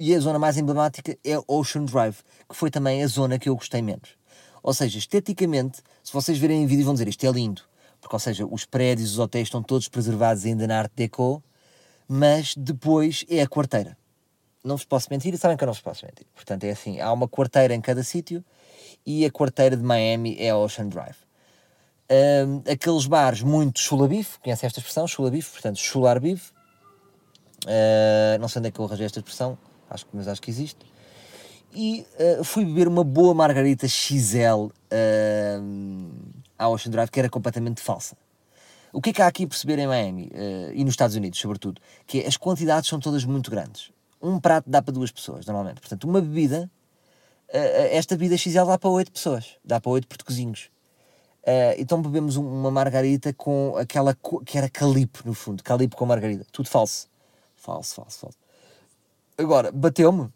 e 0.01 0.13
a 0.13 0.19
zona 0.19 0.41
mais 0.41 0.57
emblemática 0.57 1.17
é 1.25 1.39
Ocean 1.47 1.85
Drive, 1.85 2.17
que 2.49 2.57
foi 2.57 2.73
também 2.73 3.05
a 3.05 3.07
zona 3.07 3.39
que 3.39 3.49
eu 3.49 3.55
gostei 3.55 3.83
menos. 3.83 4.17
Ou 4.65 4.75
seja, 4.75 4.99
esteticamente, 4.99 5.81
se 6.03 6.13
vocês 6.13 6.39
verem 6.39 6.65
em 6.65 6.67
vídeo 6.67 6.85
vão 6.85 6.95
dizer 6.95 7.07
isto 7.07 7.25
é 7.25 7.31
lindo, 7.31 7.68
porque, 8.09 8.17
ou 8.17 8.21
seja, 8.21 8.47
os 8.47 8.65
prédios, 8.65 9.13
os 9.13 9.19
hotéis 9.19 9.49
estão 9.49 9.63
todos 9.63 9.87
preservados 9.87 10.47
ainda 10.47 10.67
na 10.67 10.79
arte 10.79 10.93
deco, 10.97 11.43
mas 12.09 12.55
depois 12.57 13.23
é 13.29 13.43
a 13.43 13.47
quarteira. 13.47 13.99
Não 14.65 14.77
vos 14.77 14.87
posso 14.87 15.09
mentir 15.11 15.37
sabem 15.37 15.59
que 15.59 15.63
eu 15.63 15.67
não 15.67 15.75
vos 15.75 15.83
posso 15.83 16.07
mentir. 16.07 16.27
Portanto, 16.35 16.65
é 16.65 16.71
assim: 16.71 17.01
há 17.01 17.13
uma 17.13 17.29
quarteira 17.29 17.75
em 17.75 17.81
cada 17.83 18.03
sítio 18.03 18.43
e 19.05 19.27
a 19.27 19.31
quarteira 19.31 19.77
de 19.77 19.83
Miami 19.83 20.37
é 20.41 20.55
Ocean 20.55 20.89
Drive. 20.89 21.19
Um, 22.11 22.63
aqueles 22.71 23.07
bares 23.07 23.43
muito 23.43 23.79
chula-bife, 23.79 24.39
conhece 24.41 24.65
esta 24.65 24.81
expressão? 24.81 25.07
Chula-bife, 25.07 25.51
portanto, 25.51 25.77
chular-bife, 25.77 26.53
Uh, 27.67 28.39
não 28.41 28.47
sei 28.47 28.61
onde 28.61 28.69
é 28.69 28.71
que 28.71 28.79
eu 28.79 28.85
arranjei 28.85 29.05
esta 29.05 29.19
expressão, 29.19 29.59
acho, 29.91 30.07
mas 30.13 30.29
acho 30.29 30.41
que 30.41 30.49
existe. 30.49 30.79
E 31.75 32.07
uh, 32.39 32.45
fui 32.45 32.65
beber 32.65 32.87
uma 32.87 33.03
boa 33.03 33.35
margarita 33.35 33.89
XL 33.89 34.67
uh, 34.67 34.73
à 36.59 36.69
Ocean 36.69 36.91
Drive, 36.91 37.11
que 37.11 37.19
era 37.19 37.29
completamente 37.29 37.81
falsa. 37.81 38.17
O 38.93 39.01
que 39.01 39.11
é 39.11 39.13
que 39.13 39.23
há 39.23 39.27
aqui 39.27 39.45
a 39.45 39.47
perceber 39.47 39.79
em 39.79 39.87
Miami 39.87 40.31
uh, 40.33 40.73
e 40.73 40.83
nos 40.83 40.95
Estados 40.95 41.15
Unidos, 41.15 41.39
sobretudo? 41.39 41.81
Que 42.07 42.23
é, 42.23 42.27
as 42.27 42.37
quantidades 42.37 42.89
são 42.89 42.99
todas 42.99 43.25
muito 43.25 43.51
grandes. 43.51 43.93
Um 44.21 44.41
prato 44.41 44.69
dá 44.69 44.83
para 44.83 44.93
duas 44.93 45.11
pessoas, 45.11 45.47
normalmente. 45.47 45.81
Portanto, 45.81 46.05
uma 46.05 46.21
bebida, 46.21 46.71
uh, 47.51 47.89
esta 47.91 48.17
bebida 48.17 48.37
XL 48.37 48.65
dá 48.67 48.79
para 48.79 48.91
oito 48.91 49.13
pessoas, 49.13 49.57
dá 49.65 49.81
para 49.81 49.91
oito 49.91 50.09
portuguesinhos. 50.09 50.71
Uh, 51.43 51.77
então 51.79 52.03
bebemos 52.03 52.37
uma 52.37 52.71
margarita 52.71 53.33
com 53.33 53.77
aquela 53.77 54.15
que 54.45 54.59
era 54.59 54.69
calipo, 54.69 55.21
no 55.25 55.35
fundo, 55.35 55.63
calipo 55.63 55.97
com 55.97 56.05
margarida. 56.05 56.45
Tudo 56.51 56.69
falso. 56.69 57.09
Falso, 57.57 57.95
falso, 57.95 58.19
falso. 58.21 58.39
Agora, 59.37 59.71
bateu-me. 59.71 60.29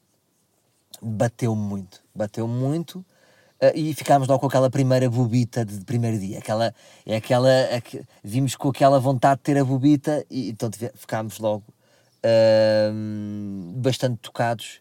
Bateu-me 1.01 1.61
muito. 1.61 2.03
Bateu-me 2.15 2.55
muito. 2.55 3.05
Uh, 3.63 3.71
e 3.77 3.95
ficámos 3.95 4.27
logo 4.27 4.41
com 4.41 4.47
aquela 4.47 4.69
primeira 4.69 5.09
bobita 5.09 5.65
de 5.65 5.85
primeiro 5.85 6.19
dia. 6.19 6.39
Aquela, 6.39 6.75
é 7.07 7.17
aquela, 7.17 7.65
aqu... 7.77 8.05
vimos 8.25 8.57
com 8.57 8.71
aquela 8.71 8.99
vontade 8.99 9.37
de 9.37 9.45
ter 9.45 9.59
a 9.59 9.65
bobita 9.65 10.27
e 10.29 10.51
então 10.51 10.69
ficámos 10.95 11.39
logo 11.39 11.65
bastante 13.77 14.19
tocados. 14.19 14.81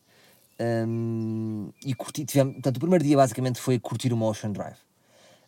Um, 0.62 1.72
e 1.84 1.96
curti, 1.96 2.24
tivemos, 2.24 2.54
portanto, 2.54 2.78
o 2.78 2.80
primeiro 2.80 3.04
dia 3.04 3.18
basicamente 3.18 3.60
foi 3.60 3.80
curtir 3.80 4.14
uma 4.14 4.28
Ocean 4.28 4.52
Drive. 4.52 4.78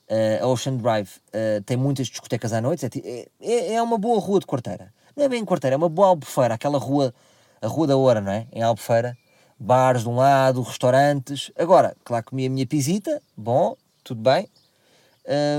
Uh, 0.10 0.43
a 0.43 0.48
Ocean 0.48 0.76
Drive 0.76 1.10
uh, 1.28 1.62
tem 1.65 1.78
muitas 1.78 2.08
discotecas 2.08 2.52
à 2.52 2.60
noite, 2.60 2.86
é, 2.86 3.28
é, 3.39 3.74
é, 3.74 3.82
uma 3.82 3.98
boa 3.98 4.19
rua 4.19 4.39
de 4.39 4.46
quarteira. 4.48 4.91
Não 5.15 5.24
é 5.24 5.30
bem 5.30 5.46
quarteira, 5.46 5.76
é 5.76 5.78
uma 5.78 5.89
boa 5.89 6.08
albufeira, 6.08 6.56
aquela 6.56 6.80
rua, 6.80 7.13
a 7.62 7.67
Rua 7.67 7.86
da 7.86 7.96
Hora, 7.96 8.22
não 8.22 8.32
é? 8.32 8.48
Em 8.52 8.63
Albufeira, 8.63 9.15
bares 9.63 10.04
de 10.04 10.10
um 10.10 10.17
lado, 10.17 10.62
restaurantes. 10.62 11.52
Agora, 11.58 11.95
claro, 12.04 12.26
comi 12.26 12.45
a 12.45 12.49
minha 12.49 12.67
pisita, 12.67 13.21
bom, 13.36 13.78
tudo 14.04 14.21
bem, 14.21 14.47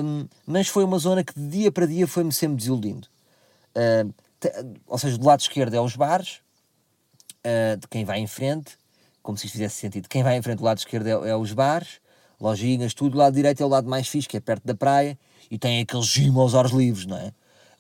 um, 0.03 0.29
mas 0.47 0.69
foi 0.69 0.85
uma 0.85 0.99
zona 0.99 1.25
que 1.25 1.33
de 1.35 1.49
dia 1.49 1.73
para 1.73 1.87
dia 1.87 2.07
foi-me 2.07 2.33
sempre 2.33 2.59
desiludindo. 2.59 3.09
Uh, 3.71 4.13
te, 4.39 4.53
ou 4.87 4.99
seja, 4.99 5.17
do 5.17 5.27
lado 5.27 5.41
esquerdo 5.41 5.75
é 5.75 5.81
os 5.81 5.97
bares, 5.97 6.41
uh, 7.47 7.79
de 7.79 7.89
quem 7.89 8.05
vai 8.05 8.19
em 8.19 8.27
frente, 8.27 8.77
como 9.23 9.39
se 9.39 9.47
isto 9.47 9.55
fizesse 9.55 9.77
sentido, 9.77 10.07
quem 10.07 10.23
vai 10.23 10.37
em 10.37 10.43
frente 10.43 10.59
do 10.59 10.65
lado 10.65 10.79
esquerdo 10.79 11.07
é, 11.07 11.31
é 11.31 11.37
os 11.37 11.53
bares, 11.53 11.99
lojinhas, 12.39 12.93
tudo, 12.93 13.13
do 13.13 13.19
lado 13.19 13.35
direito 13.35 13.63
é 13.63 13.67
o 13.67 13.69
lado 13.69 13.89
mais 13.89 14.07
fixe, 14.07 14.29
que 14.29 14.37
é 14.37 14.41
perto 14.41 14.67
da 14.67 14.75
praia, 14.75 15.19
e 15.51 15.59
tem 15.59 15.81
aqueles 15.81 16.07
gym 16.07 16.39
aos 16.39 16.55
ares 16.55 16.73
livres, 16.73 17.07
não 17.07 17.17
é? 17.17 17.33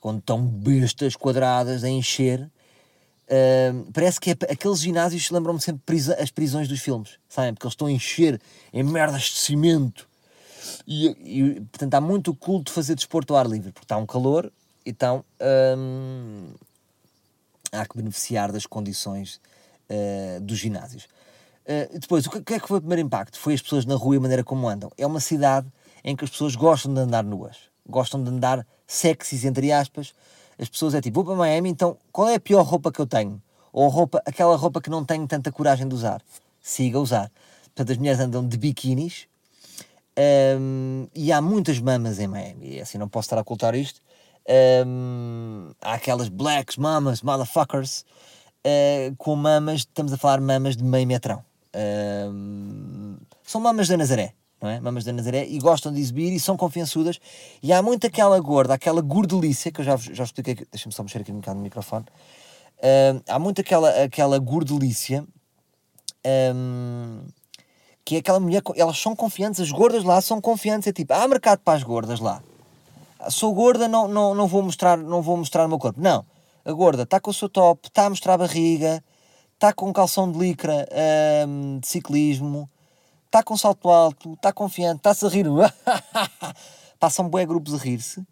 Onde 0.02 0.20
estão 0.20 0.42
bestas 0.44 1.16
quadradas 1.16 1.84
a 1.84 1.88
encher 1.88 2.50
Parece 3.92 4.20
que 4.20 4.30
é, 4.30 4.36
aqueles 4.50 4.80
ginásios 4.80 5.30
lembram-me 5.30 5.60
sempre 5.60 5.82
prisa, 5.84 6.14
as 6.20 6.30
prisões 6.30 6.68
dos 6.68 6.80
filmes, 6.80 7.18
sabem? 7.28 7.54
Porque 7.54 7.66
eles 7.66 7.72
estão 7.72 7.86
a 7.86 7.92
encher 7.92 8.40
em 8.72 8.82
merdas 8.82 9.22
de 9.22 9.36
cimento 9.36 10.08
e, 10.86 11.08
e 11.24 11.60
portanto 11.62 11.94
há 11.94 12.00
muito 12.00 12.34
culto 12.34 12.64
de 12.64 12.72
fazer 12.72 12.94
desporto 12.94 13.34
ao 13.34 13.40
ar 13.40 13.46
livre, 13.46 13.72
porque 13.72 13.84
está 13.84 13.96
um 13.96 14.06
calor, 14.06 14.52
então 14.84 15.24
um, 15.76 16.52
há 17.72 17.86
que 17.86 17.96
beneficiar 17.96 18.52
das 18.52 18.66
condições 18.66 19.40
uh, 19.88 20.40
dos 20.40 20.58
ginásios. 20.58 21.04
Uh, 21.64 21.98
depois, 21.98 22.26
o 22.26 22.30
que, 22.30 22.42
que 22.42 22.54
é 22.54 22.60
que 22.60 22.68
foi 22.68 22.78
o 22.78 22.80
primeiro 22.80 23.02
impacto? 23.02 23.38
Foi 23.38 23.54
as 23.54 23.62
pessoas 23.62 23.86
na 23.86 23.94
rua 23.94 24.16
e 24.16 24.18
a 24.18 24.20
maneira 24.20 24.44
como 24.44 24.68
andam. 24.68 24.90
É 24.98 25.06
uma 25.06 25.20
cidade 25.20 25.66
em 26.02 26.14
que 26.14 26.24
as 26.24 26.30
pessoas 26.30 26.54
gostam 26.54 26.92
de 26.92 27.00
andar 27.00 27.24
nuas, 27.24 27.56
gostam 27.88 28.22
de 28.22 28.28
andar 28.28 28.66
sexys, 28.86 29.44
entre 29.44 29.72
aspas, 29.72 30.12
as 30.58 30.68
pessoas 30.68 30.94
é 30.94 31.00
tipo, 31.00 31.16
vou 31.16 31.24
para 31.24 31.34
Miami, 31.34 31.70
então 31.70 31.96
qual 32.12 32.28
é 32.28 32.34
a 32.34 32.40
pior 32.40 32.62
roupa 32.62 32.92
que 32.92 33.00
eu 33.00 33.06
tenho? 33.06 33.40
Ou 33.72 33.88
roupa, 33.88 34.22
aquela 34.24 34.56
roupa 34.56 34.80
que 34.80 34.88
não 34.88 35.04
tenho 35.04 35.26
tanta 35.26 35.50
coragem 35.50 35.88
de 35.88 35.94
usar. 35.94 36.22
Siga 36.60 36.98
usar. 36.98 37.30
Portanto, 37.64 37.90
as 37.90 37.98
mulheres 37.98 38.20
andam 38.20 38.46
de 38.46 38.56
biquínis 38.56 39.26
um, 40.58 41.08
e 41.14 41.32
há 41.32 41.40
muitas 41.40 41.80
mamas 41.80 42.20
em 42.20 42.28
Miami. 42.28 42.80
Assim, 42.80 42.98
não 42.98 43.08
posso 43.08 43.26
estar 43.26 43.38
a 43.38 43.40
ocultar 43.40 43.74
isto. 43.74 44.00
Um, 44.86 45.70
há 45.80 45.94
aquelas 45.94 46.28
blacks, 46.28 46.76
mamas, 46.76 47.20
motherfuckers, 47.20 48.04
uh, 48.64 49.14
com 49.16 49.34
mamas, 49.34 49.80
estamos 49.80 50.12
a 50.12 50.16
falar 50.16 50.40
mamas 50.40 50.76
de 50.76 50.84
meio 50.84 51.06
metrão. 51.06 51.44
Um, 51.74 53.16
são 53.42 53.60
mamas 53.60 53.88
da 53.88 53.96
Nazaré 53.96 54.34
não 54.64 54.70
é? 54.70 54.80
Mamas 54.80 55.04
da 55.04 55.12
Nazaré, 55.12 55.46
e 55.46 55.58
gostam 55.58 55.92
de 55.92 56.00
exibir 56.00 56.32
e 56.32 56.40
são 56.40 56.56
confiançudas. 56.56 57.20
E 57.62 57.70
há 57.70 57.82
muito 57.82 58.06
aquela 58.06 58.40
gorda, 58.40 58.72
aquela 58.72 59.02
gordelícia, 59.02 59.70
que 59.70 59.82
eu 59.82 59.84
já, 59.84 59.96
já 59.96 60.24
expliquei, 60.24 60.56
deixa-me 60.72 60.92
só 60.94 61.02
mexer 61.02 61.18
aqui 61.18 61.30
um 61.30 61.36
bocado 61.36 61.58
no 61.58 61.62
microfone. 61.62 62.06
Uh, 62.78 63.22
há 63.28 63.38
muito 63.38 63.60
aquela, 63.60 63.90
aquela 64.02 64.38
gordelícia, 64.38 65.22
um, 66.54 67.20
que 68.04 68.16
é 68.16 68.18
aquela 68.20 68.40
mulher, 68.40 68.62
elas 68.74 68.98
são 68.98 69.14
confiantes, 69.14 69.60
as 69.60 69.70
gordas 69.70 70.02
lá 70.02 70.18
são 70.22 70.40
confiantes, 70.40 70.88
é 70.88 70.92
tipo, 70.92 71.12
há 71.12 71.28
mercado 71.28 71.60
para 71.60 71.76
as 71.76 71.82
gordas 71.82 72.18
lá. 72.18 72.42
Sou 73.28 73.52
gorda, 73.52 73.86
não, 73.86 74.08
não, 74.08 74.34
não, 74.34 74.46
vou, 74.46 74.62
mostrar, 74.62 74.96
não 74.96 75.20
vou 75.20 75.36
mostrar 75.36 75.66
o 75.66 75.68
meu 75.68 75.78
corpo. 75.78 76.00
Não, 76.00 76.24
a 76.64 76.72
gorda 76.72 77.02
está 77.02 77.20
com 77.20 77.30
o 77.30 77.34
seu 77.34 77.50
top, 77.50 77.86
está 77.86 78.06
a 78.06 78.10
mostrar 78.10 78.34
a 78.34 78.38
barriga, 78.38 79.04
está 79.54 79.74
com 79.74 79.88
um 79.88 79.92
calção 79.92 80.30
de 80.30 80.38
licra 80.38 80.86
um, 81.46 81.78
de 81.78 81.86
ciclismo, 81.86 82.68
está 83.34 83.42
com 83.42 83.56
salto 83.56 83.90
alto, 83.90 84.34
está 84.34 84.52
confiante, 84.52 84.98
está-se 84.98 85.26
a 85.26 85.28
rir. 85.28 85.46
Passam 87.00 87.28
bué 87.28 87.44
grupos 87.44 87.74
a 87.74 87.78
rir-se. 87.78 88.24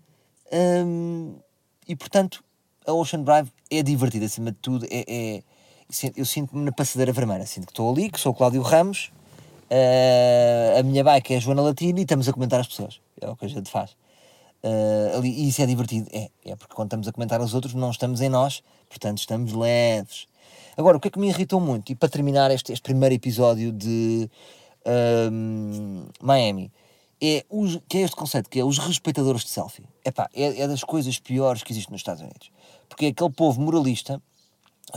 Um, 0.53 1.35
e 1.89 1.97
portanto, 1.97 2.45
a 2.87 2.93
Ocean 2.93 3.23
Drive 3.23 3.51
é 3.69 3.83
divertida 3.83 4.27
acima 4.27 4.53
de 4.53 4.59
tudo. 4.59 4.87
É, 4.89 5.05
é 5.09 5.43
eu 6.17 6.25
sinto-me 6.25 6.65
na 6.65 6.71
passadeira 6.71 7.13
vermelha. 7.13 7.45
Sinto 7.47 7.67
que 7.67 7.73
estou 7.73 7.91
ali, 7.91 8.11
que 8.11 8.21
sou 8.21 8.31
o 8.31 8.35
Cláudio 8.35 8.63
Ramos, 8.63 9.11
uh, 9.71 10.79
a 10.79 10.83
minha 10.85 11.03
bike 11.03 11.35
é 11.35 11.37
a 11.37 11.41
Joana 11.41 11.63
Latino 11.63 11.99
e 11.99 12.03
estamos 12.03 12.29
a 12.29 12.33
comentar 12.33 12.61
as 12.61 12.69
pessoas. 12.69 13.01
É 13.21 13.29
o 13.29 13.35
que 13.35 13.45
a 13.45 13.49
gente 13.49 13.69
faz. 13.69 13.91
Uh, 14.63 15.19
ali, 15.19 15.31
e 15.31 15.49
isso 15.49 15.61
é 15.61 15.67
divertido. 15.67 16.09
É, 16.13 16.31
é 16.45 16.55
porque 16.55 16.75
quando 16.75 16.87
estamos 16.87 17.09
a 17.09 17.13
comentar 17.13 17.41
os 17.41 17.55
outros, 17.55 17.75
não 17.75 17.91
estamos 17.91 18.21
em 18.21 18.29
nós, 18.29 18.63
portanto, 18.89 19.19
estamos 19.19 19.53
leves. 19.53 20.29
Agora, 20.77 20.97
o 20.97 21.01
que 21.01 21.09
é 21.09 21.11
que 21.11 21.19
me 21.19 21.29
irritou 21.29 21.61
muito, 21.61 21.91
e 21.91 21.95
para 21.97 22.09
terminar 22.09 22.53
este, 22.53 22.73
este 22.73 22.83
primeiro 22.83 23.15
episódio 23.15 23.73
de 23.73 24.31
um, 24.87 26.07
Miami, 26.21 26.73
é 27.21 27.45
os, 27.49 27.79
que 27.89 27.99
é 27.99 28.01
este 28.03 28.17
conceito, 28.17 28.51
que 28.51 28.59
é 28.59 28.65
os 28.65 28.79
respeitadores 28.79 29.43
de 29.43 29.51
selfie. 29.51 29.85
Epá, 30.05 30.29
é, 30.35 30.63
é 30.63 30.69
das 30.69 30.83
coisas 30.83 31.19
piores 31.19 31.63
que 31.63 31.73
existem 31.73 31.93
nos 31.93 32.01
Estados 32.01 32.21
Unidos. 32.21 32.51
Porque 32.89 33.07
é 33.07 33.09
aquele 33.09 33.31
povo 33.31 33.61
moralista 33.61 34.21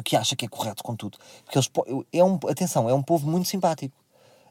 que 0.03 0.15
acha 0.15 0.35
que 0.35 0.45
é 0.45 0.47
correto 0.47 0.83
com 0.83 0.95
tudo. 0.95 1.17
Porque 1.43 1.57
eles, 1.57 1.69
é 2.11 2.23
um, 2.23 2.39
atenção, 2.49 2.89
é 2.89 2.93
um 2.93 3.03
povo 3.03 3.29
muito 3.29 3.47
simpático. 3.47 3.95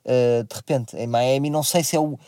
Uh, 0.05 0.45
de 0.45 0.55
repente, 0.55 0.97
em 0.97 1.07
Miami, 1.07 1.51
não 1.51 1.63
sei 1.63 1.83
se 1.83 1.97
é 1.97 2.01
o, 2.01 2.19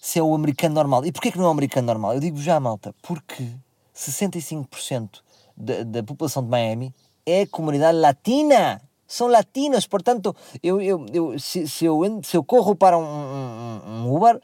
se 0.00 0.18
é 0.18 0.22
o 0.22 0.34
americano 0.34 0.74
normal. 0.74 1.04
E 1.04 1.12
porquê 1.12 1.30
que 1.30 1.38
não 1.38 1.44
é 1.44 1.48
o 1.48 1.52
americano 1.52 1.86
normal? 1.86 2.14
Eu 2.14 2.20
digo 2.20 2.40
já, 2.40 2.58
malta, 2.58 2.94
porque 3.02 3.48
65% 3.94 5.20
da, 5.56 5.84
da 5.84 6.02
população 6.02 6.42
de 6.42 6.48
Miami 6.48 6.94
é 7.24 7.46
comunidade 7.46 7.98
latina 7.98 8.80
são 9.08 9.26
latinos, 9.26 9.86
portanto, 9.86 10.36
eu, 10.62 10.82
eu, 10.82 11.06
eu, 11.12 11.38
se, 11.38 11.66
se, 11.66 11.86
eu, 11.86 11.98
se 12.22 12.36
eu 12.36 12.44
corro 12.44 12.76
para 12.76 12.98
um, 12.98 13.02
um, 13.02 13.80
um 13.86 14.14
Uber, 14.14 14.38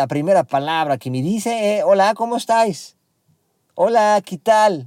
a 0.00 0.06
primeira 0.06 0.44
palavra 0.44 0.96
que 0.96 1.10
me 1.10 1.20
dizem 1.20 1.52
é 1.52 1.84
Olá, 1.84 2.14
como 2.14 2.36
estás? 2.36 2.94
Olá, 3.74 4.20
que 4.22 4.38
tal? 4.38 4.86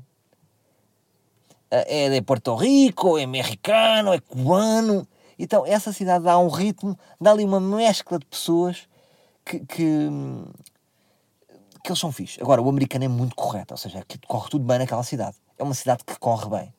É 1.70 2.10
de 2.10 2.22
Porto 2.22 2.56
Rico, 2.56 3.18
é 3.18 3.26
mexicano, 3.26 4.14
é 4.14 4.20
cubano. 4.22 5.06
Então, 5.38 5.66
essa 5.66 5.92
cidade 5.92 6.24
dá 6.24 6.40
um 6.40 6.48
ritmo, 6.48 6.98
dá 7.20 7.32
ali 7.32 7.44
uma 7.44 7.60
mescla 7.60 8.18
de 8.18 8.26
pessoas 8.26 8.88
que, 9.44 9.60
que, 9.60 10.10
que 11.84 11.90
eles 11.90 12.00
são 12.00 12.12
fixos. 12.12 12.42
Agora, 12.42 12.62
o 12.62 12.70
americano 12.70 13.04
é 13.04 13.10
muito 13.10 13.36
correto, 13.36 13.74
ou 13.74 13.78
seja, 13.78 14.02
que 14.08 14.18
corre 14.26 14.50
tudo 14.50 14.64
bem 14.64 14.80
naquela 14.80 15.04
cidade. 15.04 15.36
É 15.58 15.64
uma 15.64 15.74
cidade 15.74 16.06
que 16.06 16.18
corre 16.18 16.50
bem. 16.50 16.74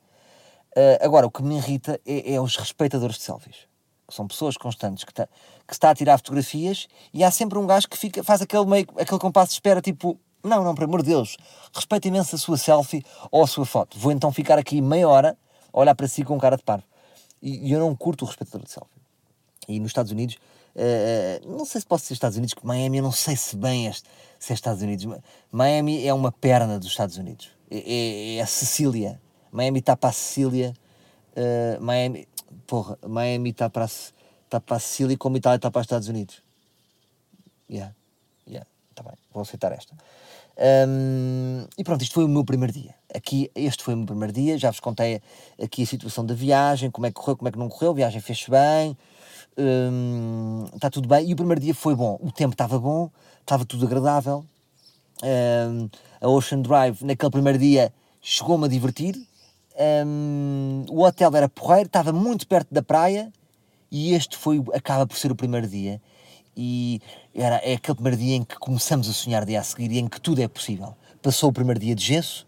Uh, 0.76 1.00
agora, 1.00 1.26
o 1.26 1.30
que 1.30 1.42
me 1.42 1.56
irrita 1.56 1.98
é, 2.04 2.34
é, 2.34 2.40
os 2.40 2.54
respeitadores 2.56 3.16
de 3.16 3.22
selfies. 3.22 3.56
Que 4.06 4.14
são 4.14 4.28
pessoas 4.28 4.58
constantes 4.58 5.04
que, 5.04 5.14
tá, 5.14 5.26
que 5.66 5.72
está 5.72 5.90
a 5.90 5.94
tirar 5.94 6.18
fotografias 6.18 6.86
e 7.14 7.24
há 7.24 7.30
sempre 7.30 7.58
um 7.58 7.66
gajo 7.66 7.88
que 7.88 7.96
fica, 7.96 8.22
faz 8.22 8.42
aquele, 8.42 8.66
meio, 8.66 8.86
aquele 8.98 9.18
compasso 9.18 9.48
de 9.48 9.54
espera, 9.54 9.80
tipo, 9.80 10.20
não, 10.44 10.62
não, 10.62 10.74
por 10.74 10.84
amor 10.84 11.02
de 11.02 11.08
Deus, 11.08 11.38
respeita 11.74 12.06
imenso 12.08 12.36
a 12.36 12.38
sua 12.38 12.58
selfie 12.58 13.02
ou 13.30 13.42
a 13.42 13.46
sua 13.46 13.64
foto. 13.64 13.98
Vou 13.98 14.12
então 14.12 14.30
ficar 14.30 14.58
aqui 14.58 14.82
meia 14.82 15.08
hora 15.08 15.36
a 15.72 15.80
olhar 15.80 15.94
para 15.94 16.06
si 16.06 16.22
com 16.22 16.38
cara 16.38 16.58
de 16.58 16.62
parvo. 16.62 16.84
E, 17.40 17.68
e 17.68 17.72
eu 17.72 17.80
não 17.80 17.96
curto 17.96 18.26
o 18.26 18.28
respeitador 18.28 18.64
de 18.64 18.70
selfie. 18.70 19.00
E 19.66 19.80
nos 19.80 19.88
Estados 19.88 20.12
Unidos, 20.12 20.36
uh, 20.76 21.48
não 21.50 21.64
sei 21.64 21.80
se 21.80 21.86
posso 21.86 22.04
dizer 22.04 22.14
Estados 22.14 22.36
Unidos, 22.36 22.52
que 22.52 22.64
Miami, 22.64 22.98
eu 22.98 23.02
não 23.02 23.12
sei 23.12 23.34
se 23.34 23.56
bem 23.56 23.88
é, 23.88 23.92
se 24.38 24.52
é 24.52 24.54
Estados 24.54 24.82
Unidos. 24.82 25.06
Miami 25.50 26.06
é 26.06 26.12
uma 26.12 26.30
perna 26.30 26.78
dos 26.78 26.88
Estados 26.88 27.16
Unidos. 27.16 27.48
É, 27.70 27.78
é, 27.78 28.36
é 28.36 28.42
a 28.42 28.46
Sicília 28.46 29.20
Miami 29.52 29.80
está 29.80 29.96
para 29.96 30.10
a 30.10 30.12
Sicília. 30.12 30.74
Uh, 31.36 31.82
Miami, 31.82 32.28
porra, 32.66 32.98
Miami 33.06 33.50
está 33.50 33.68
para, 33.68 33.84
está 33.84 34.60
para 34.60 34.76
a 34.76 34.80
Sicília 34.80 35.16
como 35.16 35.36
Itália 35.36 35.56
está 35.56 35.70
para 35.70 35.80
os 35.80 35.84
Estados 35.84 36.08
Unidos. 36.08 36.42
Yeah, 37.68 37.94
yeah, 38.48 38.66
está 38.90 39.02
bem, 39.02 39.14
vou 39.32 39.42
aceitar 39.42 39.72
esta. 39.72 39.94
Um, 40.58 41.66
e 41.76 41.84
pronto, 41.84 42.02
isto 42.02 42.14
foi 42.14 42.24
o 42.24 42.28
meu 42.28 42.44
primeiro 42.44 42.72
dia. 42.72 42.94
Aqui, 43.14 43.50
este 43.54 43.84
foi 43.84 43.94
o 43.94 43.96
meu 43.98 44.06
primeiro 44.06 44.32
dia. 44.32 44.56
Já 44.56 44.70
vos 44.70 44.80
contei 44.80 45.20
aqui 45.62 45.82
a 45.82 45.86
situação 45.86 46.24
da 46.24 46.34
viagem, 46.34 46.90
como 46.90 47.06
é 47.06 47.10
que 47.10 47.14
correu, 47.14 47.36
como 47.36 47.48
é 47.48 47.52
que 47.52 47.58
não 47.58 47.68
correu. 47.68 47.90
A 47.90 47.94
viagem 47.94 48.20
fez-se 48.20 48.50
bem, 48.50 48.96
um, 49.58 50.64
está 50.74 50.90
tudo 50.90 51.08
bem. 51.08 51.28
E 51.28 51.32
o 51.32 51.36
primeiro 51.36 51.60
dia 51.60 51.74
foi 51.74 51.94
bom. 51.94 52.18
O 52.22 52.32
tempo 52.32 52.52
estava 52.52 52.78
bom, 52.78 53.10
estava 53.40 53.64
tudo 53.64 53.84
agradável. 53.86 54.44
Um, 55.22 55.88
a 56.20 56.28
Ocean 56.28 56.62
Drive, 56.62 57.02
naquele 57.04 57.30
primeiro 57.30 57.58
dia, 57.58 57.92
chegou-me 58.20 58.64
a 58.64 58.68
divertir. 58.68 59.14
Um, 59.78 60.86
o 60.88 61.02
hotel 61.02 61.34
era 61.36 61.48
porreiro, 61.48 61.86
estava 61.86 62.12
muito 62.12 62.46
perto 62.46 62.72
da 62.72 62.82
praia 62.82 63.30
e 63.90 64.14
este 64.14 64.36
foi, 64.36 64.62
acaba 64.74 65.06
por 65.06 65.16
ser 65.16 65.30
o 65.30 65.36
primeiro 65.36 65.66
dia. 65.66 66.00
E 66.56 67.00
era, 67.34 67.56
é 67.56 67.74
aquele 67.74 67.94
primeiro 67.96 68.16
dia 68.16 68.36
em 68.36 68.42
que 68.42 68.56
começamos 68.56 69.08
a 69.08 69.12
sonhar 69.12 69.44
dia 69.44 69.60
a 69.60 69.62
seguir 69.62 69.92
e 69.92 69.98
em 69.98 70.08
que 70.08 70.20
tudo 70.20 70.40
é 70.40 70.48
possível. 70.48 70.96
Passou 71.22 71.50
o 71.50 71.52
primeiro 71.52 71.78
dia 71.78 71.94
de 71.94 72.02
gesso, 72.02 72.46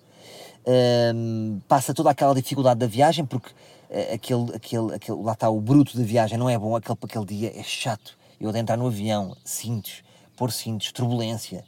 um, 1.14 1.60
passa 1.68 1.92
toda 1.92 2.10
aquela 2.10 2.34
dificuldade 2.34 2.80
da 2.80 2.86
viagem, 2.86 3.24
porque 3.24 3.50
uh, 3.50 4.14
aquele, 4.14 4.54
aquele, 4.54 4.94
aquele, 4.94 5.22
lá 5.22 5.32
está 5.32 5.48
o 5.50 5.60
bruto 5.60 5.96
da 5.96 6.04
viagem, 6.04 6.38
não 6.38 6.48
é 6.48 6.58
bom, 6.58 6.76
aquele, 6.76 6.98
aquele 7.02 7.24
dia 7.24 7.58
é 7.58 7.62
chato. 7.62 8.16
Eu 8.40 8.52
de 8.52 8.58
entrar 8.58 8.76
no 8.76 8.86
avião, 8.86 9.36
cintos, 9.44 10.02
pôr 10.36 10.52
cintos, 10.52 10.92
turbulência. 10.92 11.64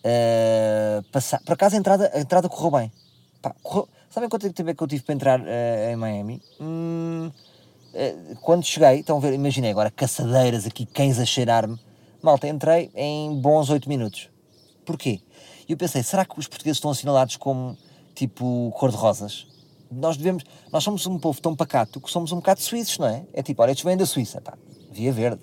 Uh, 0.00 1.02
passar, 1.10 1.40
por 1.42 1.52
acaso 1.52 1.76
a 1.76 1.78
entrada, 1.78 2.10
a 2.12 2.20
entrada 2.20 2.48
correu 2.48 2.70
bem. 2.70 2.92
Pá, 3.40 3.54
correu, 3.62 3.88
sabem 4.10 4.28
quanto 4.28 4.52
tempo 4.52 4.70
é 4.70 4.74
que 4.74 4.82
eu 4.82 4.88
tive 4.88 5.02
para 5.02 5.14
entrar 5.14 5.40
uh, 5.40 5.90
em 5.90 5.96
Miami? 5.96 6.42
Hum, 6.60 7.30
uh, 7.94 8.36
quando 8.42 8.64
cheguei, 8.64 9.00
estão 9.00 9.16
a 9.16 9.20
ver, 9.20 9.32
imaginei 9.32 9.70
agora 9.70 9.90
caçadeiras 9.90 10.66
aqui, 10.66 10.84
cães 10.84 11.18
a 11.18 11.24
cheirar-me. 11.24 11.78
Malta, 12.20 12.48
entrei 12.48 12.90
em 12.94 13.40
bons 13.40 13.70
8 13.70 13.88
minutos. 13.88 14.28
Porquê? 14.84 15.20
E 15.68 15.72
eu 15.72 15.78
pensei, 15.78 16.02
será 16.02 16.24
que 16.24 16.38
os 16.38 16.48
portugueses 16.48 16.78
estão 16.78 16.90
assinalados 16.90 17.36
como 17.36 17.78
tipo 18.14 18.72
cor-de-rosas? 18.76 19.46
Nós 19.90 20.16
devemos, 20.16 20.44
nós 20.72 20.84
somos 20.84 21.06
um 21.06 21.18
povo 21.18 21.40
tão 21.40 21.54
pacato 21.56 22.00
que 22.00 22.10
somos 22.10 22.32
um 22.32 22.36
bocado 22.36 22.60
suíços, 22.60 22.98
não 22.98 23.06
é? 23.06 23.24
É 23.32 23.42
tipo, 23.42 23.62
olha, 23.62 23.70
estes 23.70 23.84
vêm 23.84 23.96
da 23.96 24.06
Suíça, 24.06 24.40
pá, 24.40 24.58
via 24.90 25.12
verde. 25.12 25.40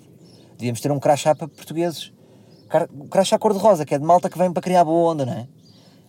Devíamos 0.52 0.80
ter 0.80 0.92
um 0.92 1.00
crachá 1.00 1.34
para 1.34 1.48
portugueses. 1.48 2.12
Crachá 3.10 3.38
cor-de-rosa, 3.38 3.84
que 3.84 3.94
é 3.94 3.98
de 3.98 4.04
malta 4.04 4.28
que 4.28 4.36
vem 4.36 4.52
para 4.52 4.62
criar 4.62 4.84
boa 4.84 5.12
onda, 5.12 5.24
não 5.24 5.32
é? 5.32 5.48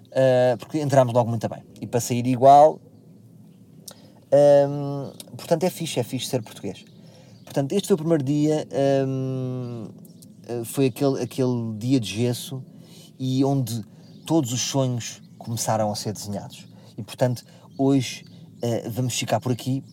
Uh, 0.10 0.58
porque 0.58 0.80
entramos 0.80 1.14
logo 1.14 1.30
muito 1.30 1.48
bem. 1.48 1.64
E 1.82 1.88
para 1.88 2.00
sair 2.00 2.26
igual. 2.28 2.80
Um, 4.32 5.12
portanto, 5.36 5.64
é 5.64 5.70
fixe, 5.70 6.00
é 6.00 6.04
fixe 6.04 6.28
ser 6.28 6.42
português. 6.44 6.86
Portanto, 7.44 7.74
este 7.74 7.88
foi 7.88 7.96
o 7.96 7.98
primeiro 7.98 8.24
dia. 8.24 8.68
Um, 9.08 9.88
ah, 10.50 10.66
foi 10.66 10.88
aquele, 10.88 11.22
aquele 11.22 11.74
dia 11.78 12.00
de 12.00 12.10
gesso 12.10 12.64
e 13.20 13.46
onde 13.46 13.84
todos 14.26 14.52
os 14.52 14.62
sonhos 14.62 15.22
começaram 15.38 15.92
a 15.92 15.96
ser 15.96 16.12
desenhados. 16.14 16.68
E 16.98 17.04
portanto, 17.04 17.46
hoje 17.78 18.26
uh, 18.64 18.90
vamos 18.90 19.18
ficar 19.18 19.40
por 19.40 19.52
aqui. 19.52 19.84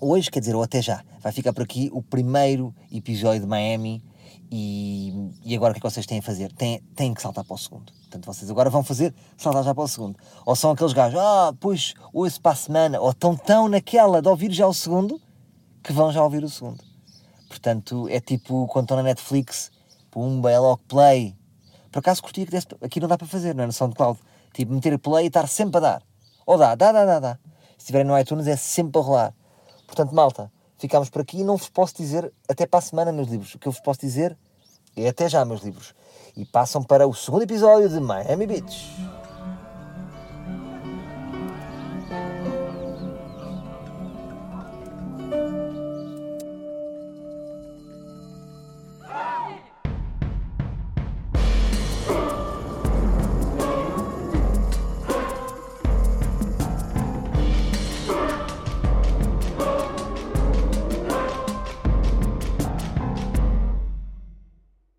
Hoje, 0.00 0.30
quer 0.30 0.40
dizer, 0.40 0.54
ou 0.54 0.62
até 0.62 0.82
já, 0.82 1.02
vai 1.20 1.32
ficar 1.32 1.52
por 1.54 1.62
aqui 1.62 1.88
o 1.92 2.02
primeiro 2.02 2.74
episódio 2.92 3.40
de 3.40 3.46
Miami. 3.46 4.04
E, 4.50 5.32
e 5.44 5.56
agora 5.56 5.72
o 5.72 5.74
que 5.74 5.78
é 5.78 5.82
que 5.82 5.90
vocês 5.90 6.06
têm 6.06 6.18
a 6.18 6.22
fazer? 6.22 6.52
Têm, 6.52 6.80
têm 6.94 7.12
que 7.12 7.20
saltar 7.20 7.44
para 7.44 7.54
o 7.54 7.58
segundo. 7.58 7.92
Portanto, 7.92 8.26
vocês 8.26 8.50
agora 8.50 8.70
vão 8.70 8.84
fazer 8.84 9.14
saltar 9.36 9.64
já 9.64 9.74
para 9.74 9.84
o 9.84 9.88
segundo. 9.88 10.16
Ou 10.44 10.54
são 10.54 10.70
aqueles 10.70 10.92
gajos, 10.92 11.18
ah, 11.18 11.52
pois, 11.58 11.94
ouço 12.12 12.40
para 12.40 12.52
a 12.52 12.56
semana, 12.56 13.00
ou 13.00 13.10
estão 13.10 13.36
tão 13.36 13.68
naquela 13.68 14.22
de 14.22 14.28
ouvir 14.28 14.52
já 14.52 14.66
o 14.66 14.72
segundo, 14.72 15.20
que 15.82 15.92
vão 15.92 16.12
já 16.12 16.22
ouvir 16.22 16.44
o 16.44 16.48
segundo. 16.48 16.82
Portanto, 17.48 18.08
é 18.08 18.20
tipo 18.20 18.66
quando 18.68 18.84
estão 18.84 18.96
na 18.96 19.02
Netflix, 19.02 19.70
pumba, 20.10 20.50
é 20.50 20.58
logo 20.58 20.80
play. 20.88 21.36
Por 21.90 22.00
acaso 22.00 22.22
curtia 22.22 22.44
que 22.44 22.50
desse, 22.52 22.66
aqui 22.82 23.00
não 23.00 23.08
dá 23.08 23.16
para 23.16 23.26
fazer, 23.26 23.54
não 23.54 23.64
é? 23.64 23.66
No 23.66 23.72
SoundCloud. 23.72 24.18
Tipo, 24.52 24.72
meter 24.72 24.98
play 24.98 25.24
e 25.24 25.28
estar 25.28 25.46
sempre 25.46 25.78
a 25.78 25.80
dar. 25.80 26.02
Ou 26.46 26.56
dá, 26.56 26.74
dá, 26.74 26.92
dá, 26.92 27.04
dá, 27.04 27.20
dá. 27.20 27.38
Se 27.76 27.84
estiverem 27.84 28.06
no 28.06 28.18
iTunes 28.18 28.46
é 28.46 28.56
sempre 28.56 29.00
a 29.00 29.02
rolar. 29.04 29.34
Portanto, 29.86 30.14
malta, 30.14 30.50
ficamos 30.78 31.10
por 31.10 31.22
aqui 31.22 31.40
e 31.40 31.44
não 31.44 31.56
vos 31.56 31.68
posso 31.68 31.96
dizer 31.96 32.32
até 32.48 32.66
para 32.66 32.78
a 32.78 32.82
semana, 32.82 33.12
meus 33.12 33.28
livros. 33.28 33.54
O 33.54 33.58
que 33.58 33.68
eu 33.68 33.72
vos 33.72 33.80
posso 33.80 34.00
dizer 34.00 34.36
é 34.96 35.08
até 35.08 35.28
já, 35.28 35.44
meus 35.44 35.62
livros. 35.62 35.94
E 36.36 36.44
passam 36.44 36.82
para 36.82 37.06
o 37.06 37.14
segundo 37.14 37.42
episódio 37.42 37.88
de 37.88 38.00
Miami 38.00 38.46
Beach. 38.46 39.15